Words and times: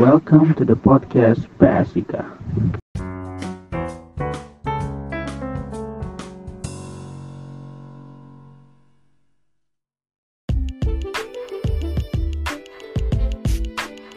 Welcome 0.00 0.56
to 0.56 0.64
the 0.64 0.80
podcast 0.80 1.44
PSIKA. 1.60 2.24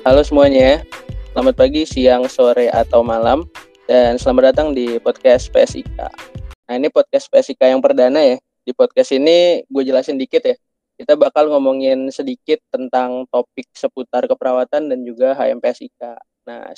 Halo 0.07 0.23
semuanya, 0.23 0.87
selamat 1.35 1.59
pagi, 1.59 1.83
siang, 1.83 2.31
sore, 2.31 2.71
atau 2.71 3.03
malam, 3.03 3.43
dan 3.83 4.15
selamat 4.15 4.55
datang 4.55 4.71
di 4.71 4.95
podcast 5.03 5.51
PSIK. 5.51 5.99
Nah 5.99 6.73
ini 6.79 6.87
podcast 6.87 7.27
PSIK 7.27 7.75
yang 7.75 7.83
perdana 7.83 8.23
ya. 8.23 8.39
Di 8.63 8.71
podcast 8.71 9.11
ini 9.11 9.67
gue 9.67 9.83
jelasin 9.83 10.15
dikit 10.15 10.47
ya. 10.47 10.55
Kita 10.93 11.17
bakal 11.17 11.49
ngomongin 11.49 12.13
sedikit 12.13 12.61
tentang 12.69 13.25
topik 13.33 13.65
seputar 13.73 14.29
keperawatan 14.29 14.93
dan 14.93 14.99
juga 15.01 15.33
HMPSIK. 15.33 16.01
Nah 16.45 16.69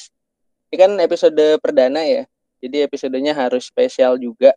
ini 0.71 0.75
kan 0.75 0.91
episode 1.03 1.59
perdana 1.59 2.01
ya, 2.03 2.23
jadi 2.63 2.87
episodenya 2.87 3.35
harus 3.35 3.67
spesial 3.67 4.15
juga. 4.17 4.55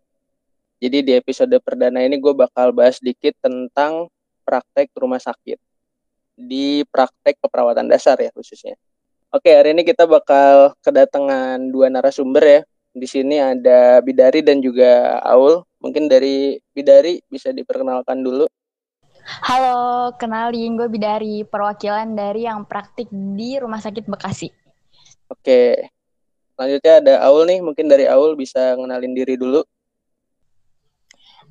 Jadi 0.79 1.02
di 1.02 1.13
episode 1.19 1.52
perdana 1.59 2.07
ini 2.07 2.23
gue 2.23 2.30
bakal 2.30 2.71
bahas 2.71 3.02
sedikit 3.02 3.35
tentang 3.43 4.07
praktek 4.47 4.95
rumah 4.95 5.19
sakit 5.19 5.59
di 6.38 6.87
praktek 6.87 7.43
keperawatan 7.43 7.91
dasar 7.91 8.15
ya 8.23 8.30
khususnya. 8.30 8.79
Oke, 9.29 9.52
hari 9.52 9.77
ini 9.77 9.85
kita 9.85 10.09
bakal 10.09 10.73
kedatangan 10.80 11.61
dua 11.69 11.93
narasumber 11.93 12.45
ya. 12.47 12.61
Di 12.97 13.05
sini 13.05 13.37
ada 13.37 14.01
Bidari 14.01 14.41
dan 14.41 14.65
juga 14.65 15.21
Aul. 15.21 15.61
Mungkin 15.85 16.09
dari 16.09 16.57
Bidari 16.73 17.21
bisa 17.29 17.52
diperkenalkan 17.52 18.25
dulu. 18.25 18.49
Halo, 19.28 20.09
kenalin 20.16 20.80
gue 20.80 20.88
Bidari, 20.88 21.45
perwakilan 21.45 22.16
dari 22.16 22.48
yang 22.48 22.64
praktik 22.64 23.12
di 23.12 23.60
Rumah 23.60 23.77
Sakit 23.77 24.09
Bekasi. 24.09 24.48
Oke, 25.28 25.92
selanjutnya 26.56 26.95
ada 27.04 27.14
Aul 27.28 27.45
nih. 27.45 27.60
Mungkin 27.60 27.92
dari 27.92 28.09
Aul 28.09 28.40
bisa 28.40 28.73
ngenalin 28.80 29.12
diri 29.12 29.37
dulu. 29.37 29.60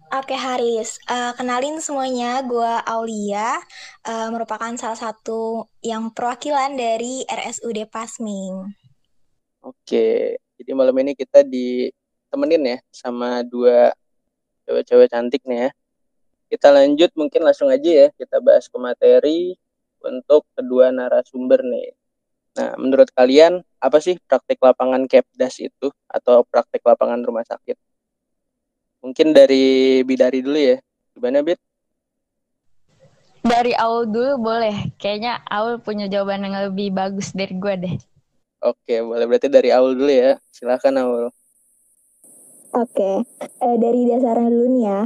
Oke 0.07 0.33
Haris, 0.33 0.97
uh, 1.11 1.35
kenalin 1.35 1.83
semuanya, 1.83 2.39
gue 2.41 2.73
Aulia, 2.87 3.59
uh, 4.07 4.31
merupakan 4.31 4.71
salah 4.79 4.95
satu 4.95 5.67
yang 5.83 6.09
perwakilan 6.15 6.79
dari 6.79 7.27
RSUD 7.27 7.85
Pasming. 7.91 8.71
Oke, 9.61 10.39
jadi 10.55 10.71
malam 10.73 10.95
ini 11.03 11.11
kita 11.11 11.43
ditemenin 11.43 12.63
ya 12.63 12.77
sama 12.87 13.43
dua 13.43 13.91
cewek-cewek 14.63 15.11
cantik 15.11 15.43
nih 15.43 15.67
ya. 15.67 15.71
Kita 16.47 16.71
lanjut 16.71 17.11
mungkin 17.19 17.43
langsung 17.43 17.67
aja 17.67 18.07
ya, 18.07 18.07
kita 18.15 18.39
bahas 18.39 18.71
ke 18.71 18.77
materi 18.79 19.59
untuk 19.99 20.47
kedua 20.55 20.95
narasumber 20.95 21.59
nih. 21.59 21.91
Nah, 22.57 22.73
menurut 22.79 23.11
kalian 23.11 23.61
apa 23.77 23.99
sih 24.01 24.17
praktik 24.25 24.57
lapangan 24.63 25.05
Kepdas 25.05 25.59
itu 25.61 25.91
atau 26.07 26.41
praktik 26.47 26.81
lapangan 26.87 27.19
rumah 27.21 27.43
sakit? 27.43 27.75
Mungkin 29.03 29.35
dari 29.35 30.01
Bidari 30.01 30.41
dulu 30.41 30.57
ya. 30.57 30.81
Gimana, 31.13 31.45
Bid? 31.45 31.59
Dari 33.45 33.77
Aul 33.77 34.09
dulu 34.09 34.41
boleh. 34.41 34.89
Kayaknya 34.97 35.43
Aul 35.51 35.83
punya 35.83 36.09
jawaban 36.09 36.47
yang 36.47 36.57
lebih 36.71 36.95
bagus 36.95 37.35
dari 37.35 37.53
gue 37.53 37.73
deh. 37.77 37.95
Oke, 38.63 39.05
boleh. 39.05 39.27
Berarti 39.29 39.47
dari 39.53 39.69
Aul 39.69 39.93
dulu 39.93 40.09
ya. 40.09 40.41
Silahkan, 40.49 40.95
Aul. 40.97 41.29
Oke, 42.75 43.23
eh, 43.39 43.75
dari 43.79 44.09
dasarnya 44.09 44.49
dulu 44.49 44.67
nih 44.75 44.83
ya. 44.85 45.01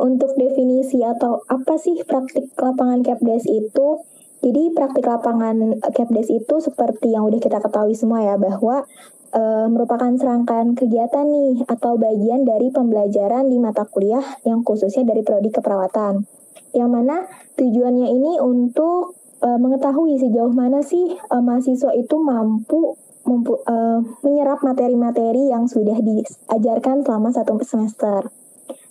Untuk 0.00 0.32
definisi 0.40 1.04
atau 1.04 1.44
apa 1.44 1.76
sih 1.76 2.00
praktik 2.08 2.56
lapangan 2.56 3.04
Kepdes 3.04 3.44
itu? 3.44 4.00
Jadi 4.40 4.72
praktik 4.72 5.04
lapangan 5.04 5.76
Kepdes 5.92 6.32
itu 6.32 6.54
seperti 6.64 7.12
yang 7.12 7.28
udah 7.28 7.36
kita 7.36 7.60
ketahui 7.60 7.92
semua 7.92 8.24
ya, 8.24 8.40
bahwa 8.40 8.88
e, 9.28 9.42
merupakan 9.68 10.08
serangkaian 10.16 10.72
kegiatan 10.72 11.28
nih 11.28 11.68
atau 11.68 12.00
bagian 12.00 12.48
dari 12.48 12.72
pembelajaran 12.72 13.52
di 13.52 13.60
mata 13.60 13.84
kuliah 13.84 14.24
yang 14.48 14.64
khususnya 14.64 15.04
dari 15.04 15.20
prodi 15.20 15.52
keperawatan. 15.52 16.24
Yang 16.72 16.90
mana 16.90 17.16
tujuannya 17.60 18.08
ini 18.08 18.32
untuk 18.40 19.20
e, 19.44 19.48
mengetahui 19.52 20.16
sejauh 20.16 20.56
mana 20.56 20.80
sih 20.80 21.12
e, 21.12 21.34
mahasiswa 21.36 21.92
itu 21.92 22.16
mampu 22.16 22.96
mempu, 23.28 23.60
e, 23.62 23.76
menyerap 24.24 24.64
materi-materi 24.64 25.52
yang 25.52 25.68
sudah 25.68 26.00
diajarkan 26.00 27.04
selama 27.04 27.28
satu 27.30 27.60
semester. 27.60 28.32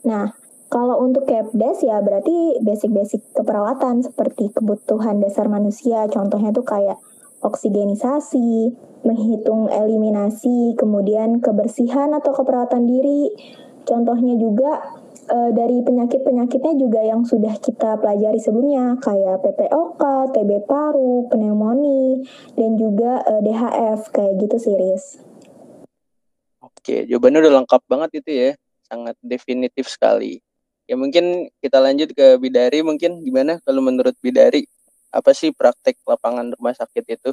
Nah, 0.06 0.32
kalau 0.70 1.02
untuk 1.02 1.26
Kepdes 1.26 1.82
ya 1.82 1.98
berarti 1.98 2.62
basic-basic 2.62 3.34
keperawatan 3.34 4.06
seperti 4.06 4.54
kebutuhan 4.54 5.18
dasar 5.18 5.50
manusia. 5.50 6.06
Contohnya 6.14 6.54
tuh 6.54 6.62
kayak 6.62 7.02
oksigenisasi, 7.42 8.78
menghitung 9.02 9.66
eliminasi, 9.74 10.78
kemudian 10.78 11.42
kebersihan 11.42 12.14
atau 12.14 12.38
keperawatan 12.38 12.86
diri. 12.86 13.34
Contohnya 13.82 14.38
juga 14.38 14.94
e, 15.26 15.38
dari 15.58 15.82
penyakit-penyakitnya 15.82 16.74
juga 16.78 17.02
yang 17.02 17.26
sudah 17.26 17.58
kita 17.58 17.98
pelajari 17.98 18.38
sebelumnya 18.38 18.94
kayak 19.02 19.42
PPOK, 19.42 20.04
TB 20.38 20.70
paru, 20.70 21.26
pneumonia, 21.34 22.22
dan 22.54 22.78
juga 22.78 23.26
e, 23.26 23.34
DHF 23.42 24.14
kayak 24.14 24.38
gitu 24.38 24.56
sih, 24.62 24.78
Riz. 24.78 25.18
Oke, 26.62 27.10
jawabannya 27.10 27.42
udah 27.42 27.54
lengkap 27.66 27.82
banget 27.90 28.10
itu 28.22 28.30
ya. 28.30 28.52
Sangat 28.86 29.18
definitif 29.26 29.90
sekali. 29.90 30.46
Ya 30.90 30.98
mungkin 30.98 31.54
kita 31.62 31.78
lanjut 31.78 32.18
ke 32.18 32.42
Bidari 32.42 32.82
mungkin 32.82 33.22
gimana 33.22 33.62
kalau 33.62 33.78
menurut 33.78 34.18
Bidari 34.26 34.66
apa 35.14 35.38
sih 35.38 35.54
praktek 35.54 36.02
lapangan 36.02 36.50
rumah 36.58 36.74
sakit 36.74 37.06
itu? 37.14 37.30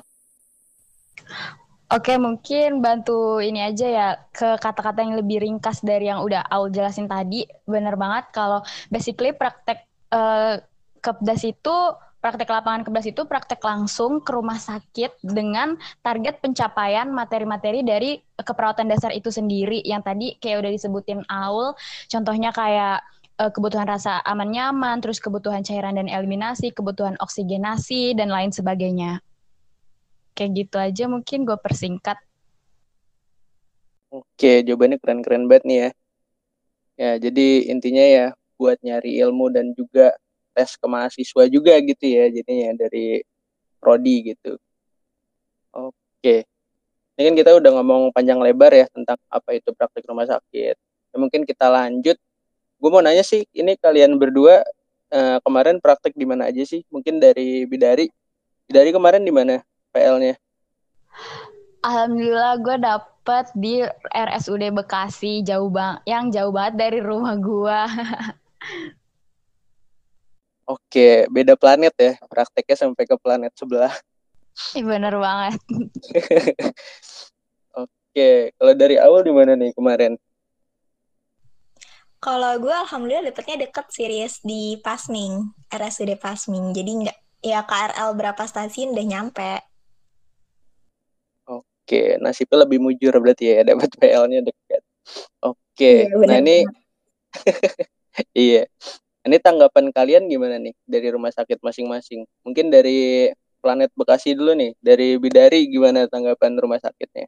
Oke, 1.87 2.19
mungkin 2.21 2.85
bantu 2.85 3.41
ini 3.41 3.63
aja 3.65 3.87
ya 3.87 4.09
ke 4.29 4.61
kata-kata 4.61 5.07
yang 5.07 5.17
lebih 5.17 5.41
ringkas 5.41 5.81
dari 5.81 6.11
yang 6.11 6.21
udah 6.21 6.45
Aul 6.53 6.69
jelasin 6.69 7.09
tadi. 7.09 7.49
Bener 7.65 7.97
banget 7.97 8.29
kalau 8.35 8.61
basically 8.93 9.33
praktek 9.33 9.89
uh, 10.13 10.61
kepdas 11.01 11.47
itu 11.47 11.77
praktek 12.19 12.51
lapangan 12.51 12.83
kebdas 12.83 13.07
itu 13.07 13.23
praktek 13.23 13.63
langsung 13.63 14.19
ke 14.19 14.35
rumah 14.35 14.59
sakit 14.59 15.23
dengan 15.23 15.79
target 16.03 16.43
pencapaian 16.43 17.07
materi-materi 17.07 17.87
dari 17.87 18.19
keperawatan 18.35 18.91
dasar 18.91 19.15
itu 19.15 19.31
sendiri 19.31 19.79
yang 19.87 20.03
tadi 20.03 20.35
kayak 20.43 20.67
udah 20.67 20.73
disebutin 20.75 21.23
Aul 21.31 21.79
contohnya 22.11 22.51
kayak 22.51 23.07
uh, 23.41 23.51
kebutuhan 23.53 23.89
rasa 23.89 24.21
aman 24.25 24.51
nyaman 24.53 25.01
terus 25.01 25.21
kebutuhan 25.21 25.65
cairan 25.65 25.97
dan 25.97 26.09
eliminasi 26.09 26.73
kebutuhan 26.73 27.17
oksigenasi 27.21 28.17
dan 28.17 28.33
lain 28.33 28.53
sebagainya 28.53 29.21
kayak 30.37 30.67
gitu 30.67 30.77
aja 30.77 31.05
mungkin 31.09 31.49
gue 31.49 31.57
persingkat 31.57 32.21
Oke, 34.07 34.63
jawabannya 34.63 35.03
keren-keren 35.03 35.51
banget 35.51 35.65
nih 35.67 35.79
ya. 35.83 35.91
Ya, 36.97 37.11
jadi 37.21 37.69
intinya 37.69 38.05
ya 38.07 38.27
buat 38.57 38.81
nyari 38.81 39.21
ilmu 39.21 39.53
dan 39.53 39.77
juga 39.77 40.17
tes 40.57 40.73
ke 40.81 40.87
mahasiswa 40.89 41.45
juga 41.53 41.77
gitu 41.85 42.05
ya 42.09 42.33
jadinya 42.33 42.73
dari 42.87 43.21
prodi 43.77 44.33
gitu. 44.33 44.57
Oke. 45.77 46.49
Ini 47.17 47.23
kan 47.29 47.35
kita 47.37 47.51
udah 47.61 47.71
ngomong 47.81 48.03
panjang 48.17 48.41
lebar 48.41 48.73
ya 48.73 48.87
tentang 48.89 49.21
apa 49.29 49.51
itu 49.53 49.73
praktik 49.77 50.09
rumah 50.09 50.25
sakit. 50.25 50.77
Ya, 51.13 51.17
mungkin 51.21 51.45
kita 51.45 51.69
lanjut. 51.69 52.17
Gue 52.77 52.91
mau 52.93 53.01
nanya 53.01 53.25
sih, 53.25 53.49
ini 53.57 53.75
kalian 53.81 54.21
berdua 54.21 54.61
eh, 55.13 55.39
kemarin 55.41 55.81
praktik 55.81 56.13
di 56.13 56.29
mana 56.29 56.53
aja 56.53 56.63
sih? 56.63 56.85
Mungkin 56.93 57.21
dari 57.21 57.65
Bidari. 57.65 58.09
Bidari 58.67 58.91
kemarin 58.91 59.23
di 59.23 59.33
mana 59.33 59.63
PL-nya? 59.95 60.37
Alhamdulillah 61.87 62.59
gue 62.61 62.77
dapet 62.83 63.47
di 63.55 63.79
RSUD 64.11 64.75
Bekasi 64.75 65.47
jauh 65.47 65.71
bang, 65.71 66.03
yang 66.03 66.35
jauh 66.35 66.51
banget 66.51 66.75
dari 66.83 66.99
rumah 66.99 67.39
gue. 67.39 67.81
Oke, 70.67 71.31
beda 71.31 71.55
planet 71.55 71.95
ya. 71.95 72.13
Prakteknya 72.27 72.75
sampai 72.75 73.07
ke 73.07 73.15
planet 73.15 73.55
sebelah. 73.55 73.95
Ih, 74.75 74.83
bener 74.83 75.15
banget. 75.15 75.63
Oke, 77.87 78.51
kalau 78.59 78.75
dari 78.75 78.99
awal 78.99 79.23
di 79.23 79.31
mana 79.31 79.55
nih 79.55 79.71
kemarin? 79.79 80.19
Kalau 82.17 82.57
gue 82.59 82.73
alhamdulillah 82.73 83.29
dapetnya 83.29 83.69
deket 83.69 83.87
series 83.93 84.41
di 84.41 84.81
Pasming, 84.81 85.53
RSUD 85.69 86.17
Pasming. 86.17 86.73
Jadi 86.73 86.91
nggak 87.07 87.19
ya 87.45 87.63
KRL 87.63 88.17
berapa 88.17 88.43
stasiun 88.49 88.97
udah 88.97 89.07
nyampe. 89.07 89.53
Oke, 91.47 92.19
nasibnya 92.19 92.67
lebih 92.67 92.83
mujur 92.83 93.15
berarti 93.23 93.53
ya 93.53 93.63
dapat 93.63 93.95
PL-nya 93.95 94.43
dekat. 94.43 94.83
Oke, 95.39 96.11
Iya, 96.11 96.27
nah 96.27 96.37
ini 96.43 96.67
iya. 98.35 98.63
Ini 99.27 99.37
tanggapan 99.43 99.91
kalian 99.91 100.31
gimana 100.31 100.59
nih 100.59 100.75
dari 100.87 101.11
rumah 101.11 101.31
sakit 101.31 101.59
masing-masing? 101.59 102.27
Mungkin 102.47 102.71
dari 102.71 103.31
Planet 103.59 103.91
Bekasi 103.99 104.39
dulu 104.39 104.55
nih, 104.55 104.75
dari 104.79 105.19
Bidari 105.19 105.67
gimana 105.67 106.07
tanggapan 106.07 106.55
rumah 106.59 106.79
sakitnya? 106.79 107.27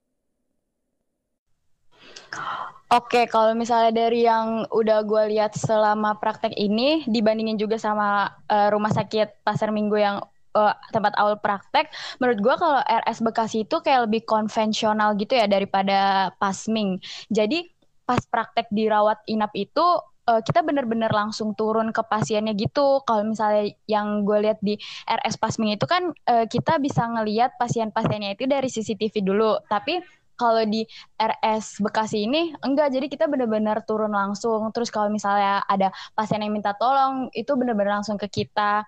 Oke, 2.88 3.28
kalau 3.28 3.52
misalnya 3.52 3.92
dari 3.92 4.24
yang 4.24 4.64
udah 4.72 5.04
gue 5.04 5.36
lihat 5.36 5.52
selama 5.52 6.16
praktek 6.16 6.56
ini, 6.56 7.04
dibandingin 7.04 7.60
juga 7.60 7.76
sama 7.76 8.32
uh, 8.48 8.72
rumah 8.72 8.88
sakit 8.88 9.44
Pasar 9.44 9.68
Minggu 9.68 10.00
yang 10.00 10.24
uh, 10.56 10.72
tempat 10.88 11.12
awal 11.20 11.36
praktek, 11.36 11.92
menurut 12.16 12.40
gue 12.40 12.54
kalau 12.56 12.80
RS 12.80 13.20
Bekasi 13.20 13.68
itu 13.68 13.76
kayak 13.84 14.08
lebih 14.08 14.24
konvensional 14.24 15.12
gitu 15.20 15.36
ya 15.36 15.44
daripada 15.44 16.32
Pasming. 16.40 16.96
Jadi 17.28 17.68
pas 18.08 18.24
praktek 18.24 18.72
dirawat 18.72 19.20
inap 19.28 19.52
itu 19.52 19.84
uh, 20.24 20.40
kita 20.40 20.64
bener-bener 20.64 21.12
langsung 21.12 21.52
turun 21.52 21.92
ke 21.92 22.00
pasiennya 22.00 22.56
gitu. 22.56 23.04
Kalau 23.04 23.20
misalnya 23.20 23.68
yang 23.84 24.24
gue 24.24 24.48
lihat 24.48 24.64
di 24.64 24.80
RS 25.04 25.36
Pasming 25.36 25.76
itu 25.76 25.84
kan 25.84 26.08
uh, 26.24 26.48
kita 26.48 26.80
bisa 26.80 27.04
ngelihat 27.04 27.52
pasien-pasiennya 27.60 28.32
itu 28.32 28.48
dari 28.48 28.72
CCTV 28.72 29.20
dulu. 29.20 29.60
Tapi 29.68 30.00
kalau 30.38 30.62
di 30.62 30.86
RS 31.18 31.82
Bekasi 31.82 32.30
ini 32.30 32.54
enggak, 32.62 32.94
jadi 32.94 33.10
kita 33.10 33.26
bener-bener 33.26 33.82
turun 33.82 34.14
langsung. 34.14 34.70
Terus 34.70 34.88
kalau 34.88 35.10
misalnya 35.10 35.66
ada 35.66 35.90
pasien 36.14 36.38
yang 36.38 36.54
minta 36.54 36.72
tolong, 36.78 37.26
itu 37.34 37.50
bener-bener 37.58 37.98
langsung 37.98 38.14
ke 38.14 38.30
kita. 38.30 38.86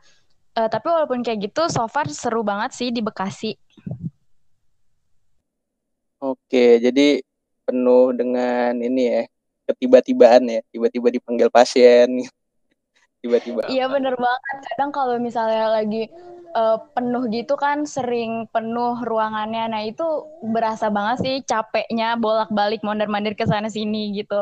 Uh, 0.54 0.70
tapi 0.70 0.86
walaupun 0.86 1.26
kayak 1.26 1.50
gitu, 1.50 1.66
so 1.66 1.84
far 1.90 2.06
seru 2.06 2.46
banget 2.46 2.70
sih 2.70 2.88
di 2.94 3.02
Bekasi. 3.02 3.58
Oke, 6.22 6.78
jadi 6.78 7.18
penuh 7.66 8.14
dengan 8.14 8.76
ini 8.78 9.02
ya, 9.10 9.22
ketiba-tibaan 9.72 10.46
ya, 10.46 10.60
tiba-tiba 10.70 11.08
dipanggil 11.10 11.48
pasien. 11.50 12.06
tiba-tiba. 13.20 13.68
Iya 13.68 13.86
bener 13.88 14.16
banget. 14.16 14.56
Kadang 14.72 14.90
kalau 14.90 15.16
misalnya 15.20 15.68
lagi 15.68 16.08
uh, 16.54 16.78
penuh 16.94 17.26
gitu 17.30 17.54
kan 17.54 17.86
sering 17.86 18.46
penuh 18.50 18.98
ruangannya. 19.02 19.70
Nah, 19.70 19.82
itu 19.86 20.04
berasa 20.44 20.90
banget 20.90 21.16
sih 21.22 21.34
capeknya 21.46 22.18
bolak-balik 22.18 22.82
mondar-mandir 22.82 23.34
ke 23.38 23.46
sana 23.46 23.70
sini 23.70 24.14
gitu. 24.14 24.40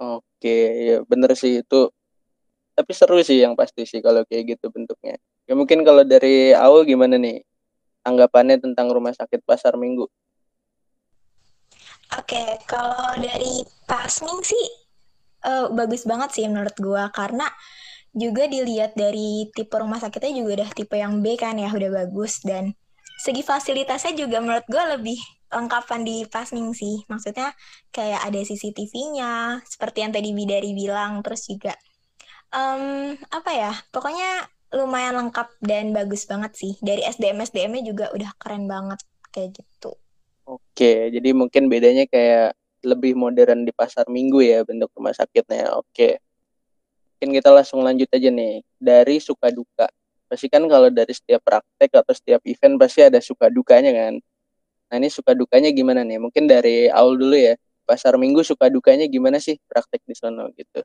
Oke, 0.00 0.56
ya 0.88 0.96
bener 1.04 1.36
sih 1.36 1.60
itu. 1.60 1.92
Tapi 2.72 2.90
seru 2.96 3.20
sih 3.20 3.44
yang 3.44 3.52
pasti 3.52 3.84
sih 3.84 4.00
kalau 4.00 4.24
kayak 4.24 4.56
gitu 4.56 4.72
bentuknya. 4.72 5.20
Ya 5.44 5.52
mungkin 5.52 5.84
kalau 5.84 6.00
dari 6.06 6.56
awal 6.56 6.88
gimana 6.88 7.20
nih 7.20 7.44
anggapannya 8.06 8.56
tentang 8.56 8.88
rumah 8.88 9.12
sakit 9.12 9.44
Pasar 9.44 9.76
Minggu? 9.76 10.08
Oke, 12.16 12.42
kalau 12.64 13.14
dari 13.20 13.62
Pasming 13.84 14.40
sih 14.42 14.66
uh, 15.44 15.68
bagus 15.70 16.08
banget 16.08 16.30
sih 16.34 16.44
menurut 16.48 16.74
gua 16.80 17.12
karena 17.12 17.46
juga 18.10 18.50
dilihat 18.50 18.98
dari 18.98 19.46
tipe 19.54 19.74
rumah 19.78 20.02
sakitnya 20.02 20.42
juga 20.42 20.50
udah 20.62 20.70
tipe 20.74 20.96
yang 20.98 21.22
B 21.22 21.38
kan 21.38 21.54
ya 21.58 21.70
udah 21.70 22.04
bagus. 22.04 22.42
Dan 22.42 22.74
segi 23.22 23.42
fasilitasnya 23.44 24.16
juga 24.18 24.42
menurut 24.42 24.66
gue 24.66 24.84
lebih 24.98 25.20
lengkapan 25.50 26.06
di 26.06 26.26
Pasming 26.26 26.74
sih. 26.74 27.02
Maksudnya 27.10 27.54
kayak 27.90 28.22
ada 28.26 28.40
CCTV-nya 28.42 29.62
seperti 29.66 30.06
yang 30.06 30.12
tadi 30.14 30.30
Bidari 30.30 30.72
bilang 30.74 31.22
terus 31.22 31.46
juga 31.46 31.74
um, 32.54 33.14
apa 33.30 33.50
ya 33.54 33.72
pokoknya 33.90 34.46
lumayan 34.70 35.18
lengkap 35.18 35.50
dan 35.62 35.90
bagus 35.90 36.26
banget 36.30 36.54
sih. 36.54 36.78
Dari 36.78 37.02
SDM 37.02 37.42
SDM-nya 37.42 37.82
juga 37.82 38.04
udah 38.14 38.30
keren 38.38 38.70
banget 38.70 39.02
kayak 39.34 39.58
gitu. 39.58 39.98
Oke 40.46 41.10
jadi 41.10 41.30
mungkin 41.34 41.66
bedanya 41.66 42.06
kayak 42.06 42.54
lebih 42.80 43.12
modern 43.12 43.68
di 43.68 43.72
pasar 43.74 44.06
minggu 44.08 44.40
ya 44.42 44.62
bentuk 44.62 44.90
rumah 44.94 45.14
sakitnya. 45.14 45.74
Oke 45.74 46.22
mungkin 47.20 47.36
kita 47.36 47.52
langsung 47.52 47.84
lanjut 47.84 48.08
aja 48.16 48.32
nih. 48.32 48.64
Dari 48.80 49.20
suka 49.20 49.52
duka. 49.52 49.92
Pasti 50.24 50.48
kan 50.48 50.64
kalau 50.64 50.88
dari 50.88 51.12
setiap 51.12 51.44
praktek 51.44 51.92
atau 51.92 52.16
setiap 52.16 52.40
event 52.48 52.80
pasti 52.80 53.04
ada 53.04 53.20
suka 53.20 53.52
dukanya 53.52 53.92
kan? 53.92 54.16
Nah 54.88 54.96
ini 54.96 55.12
suka 55.12 55.36
dukanya 55.36 55.68
gimana 55.68 56.00
nih? 56.00 56.16
Mungkin 56.16 56.48
dari 56.48 56.88
awal 56.88 57.20
dulu 57.20 57.36
ya. 57.36 57.60
Pasar 57.84 58.16
minggu 58.16 58.40
suka 58.40 58.72
dukanya 58.72 59.04
gimana 59.04 59.36
sih 59.36 59.60
praktek 59.68 60.00
di 60.08 60.16
sana 60.16 60.48
gitu? 60.56 60.80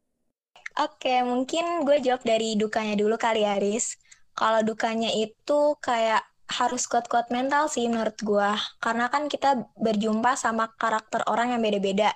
Oke, 0.76 1.24
mungkin 1.24 1.88
gue 1.88 2.04
jawab 2.04 2.28
dari 2.28 2.60
dukanya 2.60 3.00
dulu 3.00 3.16
kali 3.16 3.48
ya, 3.48 3.56
Riz. 3.56 3.96
Kalau 4.36 4.60
dukanya 4.60 5.08
itu 5.16 5.80
kayak 5.80 6.20
harus 6.52 6.84
kuat-kuat 6.92 7.32
mental 7.32 7.72
sih 7.72 7.88
menurut 7.88 8.20
gue. 8.20 8.52
Karena 8.84 9.08
kan 9.08 9.32
kita 9.32 9.72
berjumpa 9.80 10.36
sama 10.36 10.68
karakter 10.76 11.24
orang 11.32 11.56
yang 11.56 11.64
beda-beda 11.64 12.12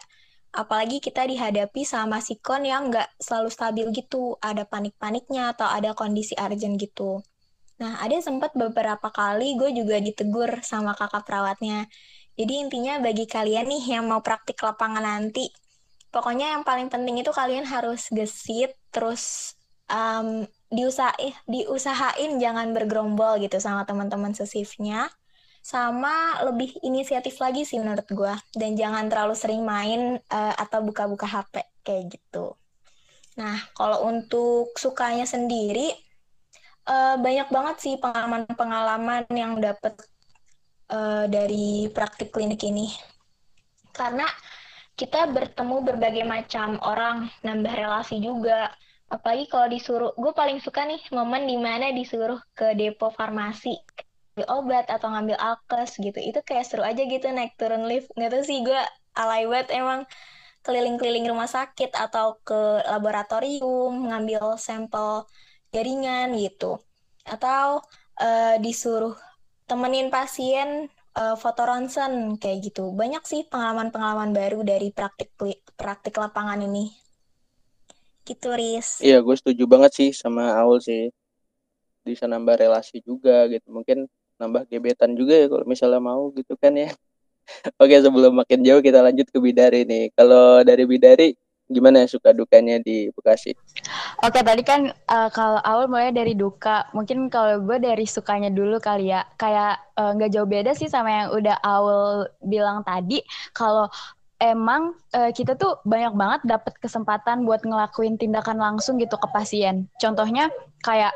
apalagi 0.50 0.98
kita 0.98 1.26
dihadapi 1.30 1.86
sama 1.86 2.20
sikon 2.20 2.66
yang 2.66 2.90
nggak 2.90 3.10
selalu 3.22 3.50
stabil 3.54 3.86
gitu, 3.94 4.36
ada 4.42 4.66
panik-paniknya 4.66 5.54
atau 5.54 5.70
ada 5.70 5.94
kondisi 5.94 6.34
urgent 6.38 6.76
gitu. 6.82 7.22
Nah, 7.80 8.02
ada 8.04 8.20
sempat 8.20 8.52
beberapa 8.58 9.08
kali 9.08 9.56
gue 9.56 9.72
juga 9.72 10.02
ditegur 10.04 10.60
sama 10.66 10.98
kakak 10.98 11.24
perawatnya. 11.24 11.88
Jadi 12.36 12.54
intinya 12.60 13.00
bagi 13.00 13.28
kalian 13.28 13.68
nih 13.68 14.00
yang 14.00 14.08
mau 14.08 14.24
praktik 14.24 14.60
lapangan 14.64 15.04
nanti, 15.04 15.52
pokoknya 16.12 16.56
yang 16.56 16.64
paling 16.64 16.88
penting 16.88 17.20
itu 17.20 17.32
kalian 17.32 17.68
harus 17.68 18.08
gesit, 18.12 18.76
terus 18.92 19.56
um, 19.92 20.48
diusahain, 20.72 21.36
diusahain 21.46 22.40
jangan 22.40 22.72
bergerombol 22.72 23.42
gitu 23.44 23.60
sama 23.60 23.84
teman-teman 23.84 24.32
sesifnya 24.32 25.12
sama 25.70 26.42
lebih 26.50 26.82
inisiatif 26.82 27.38
lagi 27.38 27.62
sih 27.62 27.78
menurut 27.78 28.10
gue 28.10 28.34
dan 28.58 28.74
jangan 28.74 29.06
terlalu 29.06 29.38
sering 29.38 29.62
main 29.62 30.18
uh, 30.18 30.54
atau 30.58 30.82
buka-buka 30.82 31.30
HP 31.30 31.62
kayak 31.86 32.18
gitu. 32.18 32.58
Nah 33.38 33.70
kalau 33.78 34.10
untuk 34.10 34.74
sukanya 34.74 35.30
sendiri 35.30 35.94
uh, 36.90 37.22
banyak 37.22 37.54
banget 37.54 37.76
sih 37.86 37.94
pengalaman-pengalaman 38.02 39.30
yang 39.30 39.62
dapet 39.62 39.94
uh, 40.90 41.30
dari 41.30 41.86
praktik 41.94 42.34
klinik 42.34 42.66
ini. 42.66 42.90
Karena 43.94 44.26
kita 44.98 45.30
bertemu 45.30 45.86
berbagai 45.86 46.26
macam 46.26 46.82
orang 46.82 47.30
nambah 47.46 47.74
relasi 47.78 48.18
juga. 48.18 48.74
Apalagi 49.06 49.46
kalau 49.46 49.70
disuruh 49.70 50.18
gue 50.18 50.34
paling 50.34 50.58
suka 50.66 50.90
nih 50.90 51.02
momen 51.14 51.46
di 51.46 51.62
mana 51.62 51.94
disuruh 51.94 52.42
ke 52.58 52.74
depo 52.74 53.14
farmasi 53.14 53.78
obat 54.48 54.88
atau 54.88 55.12
ngambil 55.12 55.36
alkes 55.36 56.00
gitu. 56.00 56.16
Itu 56.22 56.40
kayak 56.46 56.70
seru 56.70 56.86
aja 56.86 57.04
gitu 57.04 57.28
naik 57.34 57.58
turun 57.60 57.90
lift. 57.90 58.08
Nggak 58.16 58.32
tahu 58.32 58.44
sih 58.48 58.64
gue 58.64 58.82
alay 59.18 59.44
banget 59.50 59.76
emang 59.76 60.06
keliling-keliling 60.64 61.28
rumah 61.28 61.48
sakit 61.48 61.96
atau 61.96 62.40
ke 62.44 62.84
laboratorium 62.88 64.12
ngambil 64.12 64.56
sampel 64.56 65.26
jaringan 65.72 66.36
gitu. 66.38 66.80
Atau 67.26 67.84
uh, 68.20 68.56
disuruh 68.62 69.16
temenin 69.66 70.12
pasien 70.12 70.90
uh, 71.16 71.36
foto 71.40 71.66
ronsen 71.66 72.38
kayak 72.38 72.72
gitu. 72.72 72.92
Banyak 72.94 73.24
sih 73.26 73.48
pengalaman-pengalaman 73.48 74.36
baru 74.36 74.62
dari 74.62 74.92
praktik 74.94 75.34
praktik 75.80 76.16
lapangan 76.20 76.60
ini. 76.64 76.94
Gitu 78.28 78.54
Riz. 78.54 79.02
Iya 79.02 79.24
gue 79.26 79.36
setuju 79.36 79.64
banget 79.66 79.92
sih 79.96 80.10
sama 80.14 80.54
Aul 80.60 80.84
sih. 80.84 81.10
Bisa 82.06 82.26
nambah 82.30 82.60
relasi 82.60 83.02
juga 83.02 83.48
gitu. 83.50 83.70
Mungkin 83.74 84.06
nambah 84.40 84.66
gebetan 84.72 85.14
juga 85.14 85.36
ya 85.36 85.48
kalau 85.52 85.66
misalnya 85.68 86.00
mau 86.00 86.32
gitu 86.34 86.56
kan 86.56 86.74
ya. 86.74 86.90
Oke 87.82 88.00
sebelum 88.00 88.40
makin 88.40 88.64
jauh 88.64 88.80
kita 88.80 89.04
lanjut 89.04 89.28
ke 89.28 89.38
Bidari 89.38 89.84
nih. 89.84 90.16
Kalau 90.16 90.64
dari 90.64 90.84
Bidari 90.88 91.36
gimana 91.70 92.10
suka 92.10 92.34
dukanya 92.34 92.82
di 92.82 93.14
Bekasi? 93.14 93.54
Oke 94.26 94.42
tadi 94.42 94.66
kan 94.66 94.90
uh, 94.90 95.30
kalau 95.30 95.62
awal 95.62 95.86
mulai 95.86 96.10
dari 96.10 96.34
duka, 96.34 96.90
mungkin 96.98 97.30
kalau 97.30 97.62
gue 97.62 97.78
dari 97.78 98.10
sukanya 98.10 98.50
dulu 98.50 98.82
kali 98.82 99.14
ya. 99.14 99.22
Kayak 99.38 99.78
eh, 99.94 100.12
nggak 100.18 100.30
uh, 100.30 100.34
jauh 100.34 100.50
beda 100.50 100.72
sih 100.74 100.90
sama 100.90 101.10
yang 101.14 101.30
udah 101.30 101.58
awal 101.62 102.26
bilang 102.42 102.82
tadi. 102.82 103.22
Kalau 103.54 103.86
emang 104.42 104.98
uh, 105.14 105.30
kita 105.30 105.54
tuh 105.60 105.78
banyak 105.86 106.16
banget 106.18 106.42
dapat 106.48 106.74
kesempatan 106.82 107.46
buat 107.46 107.62
ngelakuin 107.62 108.18
tindakan 108.18 108.58
langsung 108.58 108.98
gitu 108.98 109.20
ke 109.20 109.28
pasien. 109.30 109.86
Contohnya 110.02 110.50
kayak 110.82 111.14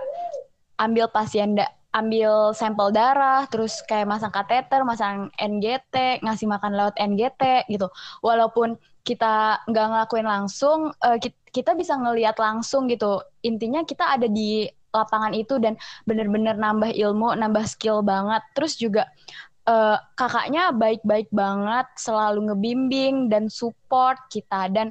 ambil 0.78 1.10
pasien 1.10 1.58
da 1.58 1.66
ambil 1.94 2.52
sampel 2.58 2.90
darah, 2.90 3.46
terus 3.48 3.86
kayak 3.86 4.10
masang 4.10 4.34
kateter, 4.34 4.82
masang 4.82 5.30
NGT, 5.38 6.26
ngasih 6.26 6.50
makan 6.50 6.74
lewat 6.74 6.96
NGT 6.98 7.70
gitu. 7.70 7.88
Walaupun 8.26 8.76
kita 9.06 9.62
nggak 9.70 9.88
ngelakuin 9.94 10.28
langsung, 10.28 10.90
uh, 10.90 11.18
kita 11.54 11.78
bisa 11.78 11.94
ngelihat 11.94 12.36
langsung 12.42 12.90
gitu. 12.90 13.22
Intinya 13.46 13.86
kita 13.86 14.18
ada 14.18 14.26
di 14.26 14.66
lapangan 14.94 15.34
itu 15.38 15.58
dan 15.62 15.78
bener-bener 16.06 16.58
nambah 16.58 16.94
ilmu, 16.94 17.38
nambah 17.38 17.66
skill 17.70 18.02
banget. 18.02 18.42
Terus 18.58 18.74
juga 18.78 19.06
uh, 19.70 19.98
kakaknya 20.18 20.74
baik-baik 20.74 21.30
banget, 21.30 21.88
selalu 21.98 22.52
ngebimbing 22.52 23.30
dan 23.30 23.48
support 23.54 24.18
kita 24.34 24.70
dan 24.74 24.90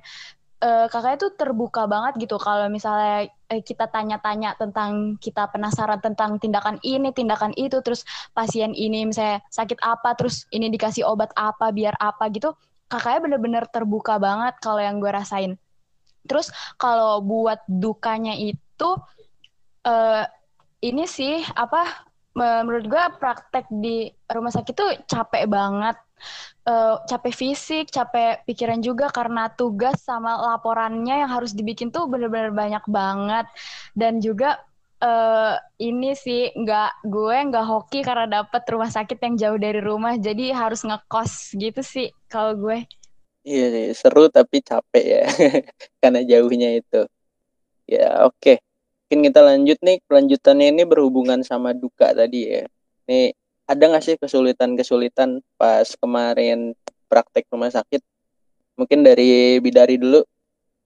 uh, 0.62 0.86
kakaknya 0.86 1.18
tuh 1.28 1.32
terbuka 1.34 1.84
banget 1.90 2.22
gitu 2.22 2.38
kalau 2.38 2.70
misalnya 2.70 3.28
eh, 3.52 3.60
kita 3.60 3.84
tanya-tanya 3.92 4.56
tentang 4.56 5.20
kita 5.20 5.52
penasaran 5.52 6.00
tentang 6.00 6.40
tindakan 6.40 6.80
ini, 6.80 7.12
tindakan 7.12 7.52
itu, 7.60 7.84
terus 7.84 8.08
pasien 8.32 8.72
ini 8.72 9.04
misalnya 9.04 9.44
sakit 9.52 9.76
apa, 9.84 10.16
terus 10.16 10.48
ini 10.48 10.72
dikasih 10.72 11.04
obat 11.04 11.28
apa, 11.36 11.68
biar 11.68 11.92
apa 12.00 12.32
gitu, 12.32 12.56
kakaknya 12.88 13.20
bener-bener 13.28 13.64
terbuka 13.68 14.16
banget 14.16 14.56
kalau 14.64 14.80
yang 14.80 14.96
gue 14.96 15.12
rasain. 15.12 15.60
Terus 16.24 16.48
kalau 16.80 17.20
buat 17.20 17.60
dukanya 17.68 18.32
itu, 18.32 18.90
uh, 19.84 20.24
ini 20.82 21.04
sih 21.06 21.44
apa 21.54 22.08
menurut 22.32 22.88
gue 22.88 23.04
praktek 23.20 23.68
di 23.68 24.08
rumah 24.32 24.48
sakit 24.48 24.74
tuh 24.74 24.90
capek 25.04 25.44
banget 25.46 25.96
uh, 26.66 27.02
capek 27.06 27.34
fisik, 27.34 27.84
capek 27.90 28.42
pikiran 28.46 28.80
juga 28.82 29.10
karena 29.10 29.50
tugas 29.52 30.02
sama 30.02 30.38
laporannya 30.54 31.26
yang 31.26 31.30
harus 31.30 31.54
dibikin 31.54 31.90
tuh 31.90 32.06
bener-bener 32.10 32.50
banyak 32.54 32.84
banget 32.90 33.46
dan 33.94 34.18
juga 34.22 34.58
eh 35.02 35.58
ini 35.82 36.14
sih 36.14 36.54
nggak 36.54 37.10
gue 37.10 37.36
nggak 37.50 37.66
hoki 37.66 38.06
karena 38.06 38.38
dapet 38.38 38.62
rumah 38.70 38.86
sakit 38.86 39.18
yang 39.18 39.34
jauh 39.34 39.58
dari 39.58 39.82
rumah 39.82 40.14
jadi 40.14 40.54
harus 40.54 40.86
ngekos 40.86 41.58
gitu 41.58 41.82
sih 41.82 42.14
kalau 42.30 42.54
gue 42.54 42.86
Iya 43.42 43.90
seru 43.98 44.30
tapi 44.30 44.62
capek 44.62 45.04
ya. 45.04 45.22
Karena 46.00 46.20
jauhnya 46.22 46.78
itu. 46.78 47.00
Ya, 47.90 48.22
oke. 48.26 48.62
Mungkin 49.10 49.20
kita 49.26 49.40
lanjut 49.42 49.78
nih. 49.82 49.98
Kelanjutannya 50.06 50.66
ini 50.70 50.82
berhubungan 50.86 51.42
sama 51.42 51.74
duka 51.74 52.14
tadi 52.14 52.38
ya. 52.54 52.64
Nih, 53.10 53.34
ada 53.66 53.82
nggak 53.88 54.04
sih 54.04 54.16
kesulitan-kesulitan 54.18 55.40
pas 55.56 55.86
kemarin 55.98 56.74
praktek 57.06 57.46
rumah 57.52 57.70
sakit? 57.70 58.02
Mungkin 58.76 59.04
dari 59.04 59.60
Bidari 59.60 60.00
dulu. 60.00 60.24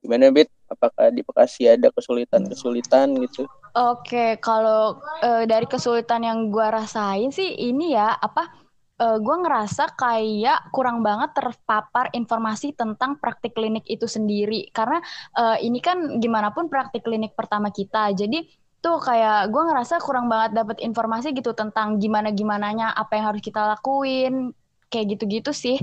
Gimana, 0.02 0.30
Bid? 0.30 0.50
Apakah 0.66 1.14
di 1.14 1.22
Bekasi 1.22 1.70
ada 1.70 1.88
kesulitan-kesulitan 1.94 3.16
gitu? 3.22 3.46
Oke, 3.76 4.38
kalau 4.42 4.98
eh, 5.22 5.46
dari 5.46 5.66
kesulitan 5.68 6.26
yang 6.26 6.50
gue 6.50 6.66
rasain 6.66 7.30
sih 7.30 7.54
ini 7.54 7.94
ya 7.94 8.14
apa? 8.14 8.66
eh, 8.96 9.18
gue 9.20 9.36
ngerasa 9.44 9.92
kayak 9.92 10.72
kurang 10.72 11.04
banget 11.04 11.36
terpapar 11.36 12.08
informasi 12.16 12.72
tentang 12.72 13.20
praktik 13.20 13.52
klinik 13.52 13.84
itu 13.84 14.08
sendiri 14.08 14.72
karena 14.72 14.98
eh, 15.36 15.68
ini 15.68 15.78
kan 15.84 16.16
gimana 16.16 16.52
pun 16.56 16.72
praktik 16.72 17.04
klinik 17.04 17.36
pertama 17.36 17.68
kita 17.68 18.16
jadi 18.16 18.48
tuh 18.86 19.02
kayak 19.02 19.50
gue 19.50 19.62
ngerasa 19.66 19.98
kurang 19.98 20.30
banget 20.30 20.54
dapet 20.54 20.78
informasi 20.78 21.34
gitu 21.34 21.50
tentang 21.58 21.98
gimana 21.98 22.30
gimananya 22.30 22.94
apa 22.94 23.18
yang 23.18 23.34
harus 23.34 23.42
kita 23.42 23.74
lakuin 23.74 24.54
kayak 24.86 25.18
gitu-gitu 25.18 25.50
sih 25.50 25.82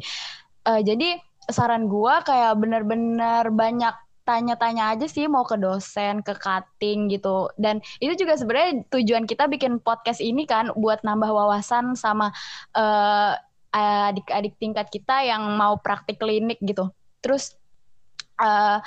Eh, 0.64 0.82
jadi 0.84 1.20
saran 1.52 1.92
gue 1.92 2.16
kayak 2.24 2.56
bener-bener 2.56 3.52
banyak 3.52 3.92
tanya-tanya 4.24 4.96
aja 4.96 5.04
sih 5.12 5.28
mau 5.28 5.44
ke 5.44 5.60
dosen, 5.60 6.24
ke 6.24 6.32
cutting 6.40 7.12
gitu. 7.12 7.52
Dan 7.60 7.84
itu 8.00 8.24
juga 8.24 8.40
sebenarnya 8.40 8.88
tujuan 8.88 9.28
kita 9.28 9.52
bikin 9.52 9.84
podcast 9.84 10.24
ini 10.24 10.48
kan 10.48 10.72
buat 10.80 11.04
nambah 11.04 11.28
wawasan 11.28 12.00
sama 12.00 12.32
eh, 12.80 13.34
adik-adik 13.74 14.56
tingkat 14.62 14.88
kita 14.88 15.28
yang 15.28 15.44
mau 15.60 15.76
praktik 15.84 16.16
klinik 16.24 16.64
gitu. 16.64 16.88
Terus 17.20 17.60
eh, 18.40 18.80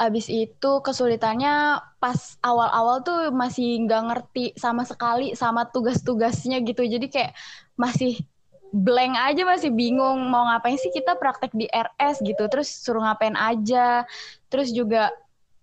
abis 0.00 0.32
itu 0.32 0.70
kesulitannya 0.80 1.76
pas 2.00 2.40
awal-awal 2.40 3.04
tuh 3.04 3.28
masih 3.28 3.84
nggak 3.84 4.02
ngerti 4.08 4.44
sama 4.56 4.88
sekali 4.88 5.36
sama 5.36 5.68
tugas-tugasnya 5.68 6.64
gitu. 6.64 6.80
Jadi 6.88 7.06
kayak 7.12 7.32
masih 7.76 8.16
blank 8.72 9.18
aja 9.20 9.42
masih 9.44 9.68
bingung 9.74 10.30
mau 10.32 10.48
ngapain 10.48 10.80
sih 10.80 10.88
kita 10.94 11.20
praktek 11.20 11.52
di 11.52 11.68
RS 11.68 12.24
gitu. 12.24 12.48
Terus 12.48 12.72
suruh 12.72 13.04
ngapain 13.04 13.36
aja. 13.36 14.08
Terus 14.48 14.72
juga 14.72 15.12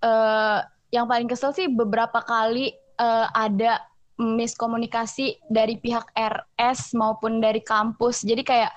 eh, 0.05 0.59
yang 0.93 1.09
paling 1.09 1.25
kesel 1.25 1.57
sih 1.57 1.65
beberapa 1.65 2.21
kali 2.21 2.77
eh, 2.77 3.27
ada 3.33 3.81
miskomunikasi 4.17 5.45
dari 5.49 5.77
pihak 5.77 6.13
RS 6.13 6.93
maupun 6.93 7.41
dari 7.41 7.61
kampus. 7.61 8.25
Jadi 8.25 8.41
kayak 8.41 8.73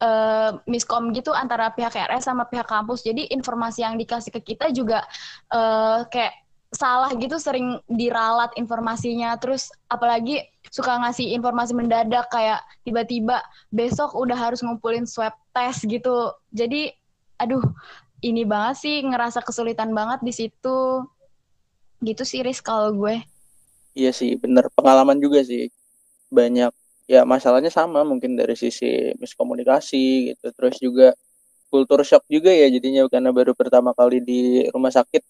eh, 0.00 0.50
miskom 0.66 1.14
gitu 1.14 1.30
antara 1.30 1.70
pihak 1.70 1.94
RS 1.94 2.26
sama 2.30 2.48
pihak 2.48 2.66
kampus. 2.66 3.04
Jadi 3.04 3.30
informasi 3.30 3.86
yang 3.86 3.94
dikasih 4.00 4.32
ke 4.34 4.54
kita 4.54 4.70
juga 4.74 5.04
eh, 5.52 6.00
kayak 6.08 6.34
salah 6.74 7.14
gitu 7.14 7.38
sering 7.38 7.78
diralat 7.86 8.50
informasinya. 8.58 9.38
Terus 9.38 9.70
apalagi 9.86 10.42
suka 10.68 10.98
ngasih 11.06 11.38
informasi 11.38 11.72
mendadak 11.72 12.26
kayak 12.34 12.60
tiba-tiba 12.82 13.38
besok 13.70 14.18
udah 14.18 14.34
harus 14.34 14.60
ngumpulin 14.60 15.06
swab 15.06 15.32
test 15.54 15.86
gitu. 15.86 16.34
Jadi 16.50 16.90
aduh 17.38 17.62
ini 18.24 18.42
banget 18.48 18.76
sih 18.80 18.96
ngerasa 19.04 19.44
kesulitan 19.44 19.94
banget 19.94 20.20
di 20.24 20.32
situ. 20.34 21.06
Gitu 22.02 22.22
sih 22.26 22.42
Riz 22.42 22.60
kalau 22.60 22.92
gue. 22.92 23.22
Iya 23.94 24.10
sih, 24.10 24.34
bener. 24.34 24.66
Pengalaman 24.74 25.22
juga 25.22 25.40
sih. 25.46 25.70
Banyak, 26.28 26.74
ya 27.04 27.22
masalahnya 27.28 27.68
sama 27.68 28.02
mungkin 28.02 28.36
dari 28.36 28.56
sisi 28.56 29.12
miskomunikasi 29.20 30.34
gitu. 30.34 30.46
Terus 30.56 30.76
juga 30.80 31.08
kultur 31.68 32.00
shock 32.06 32.24
juga 32.30 32.54
ya 32.54 32.70
jadinya 32.70 33.04
karena 33.10 33.34
baru 33.34 33.52
pertama 33.52 33.92
kali 33.92 34.22
di 34.22 34.66
rumah 34.70 34.92
sakit. 34.92 35.22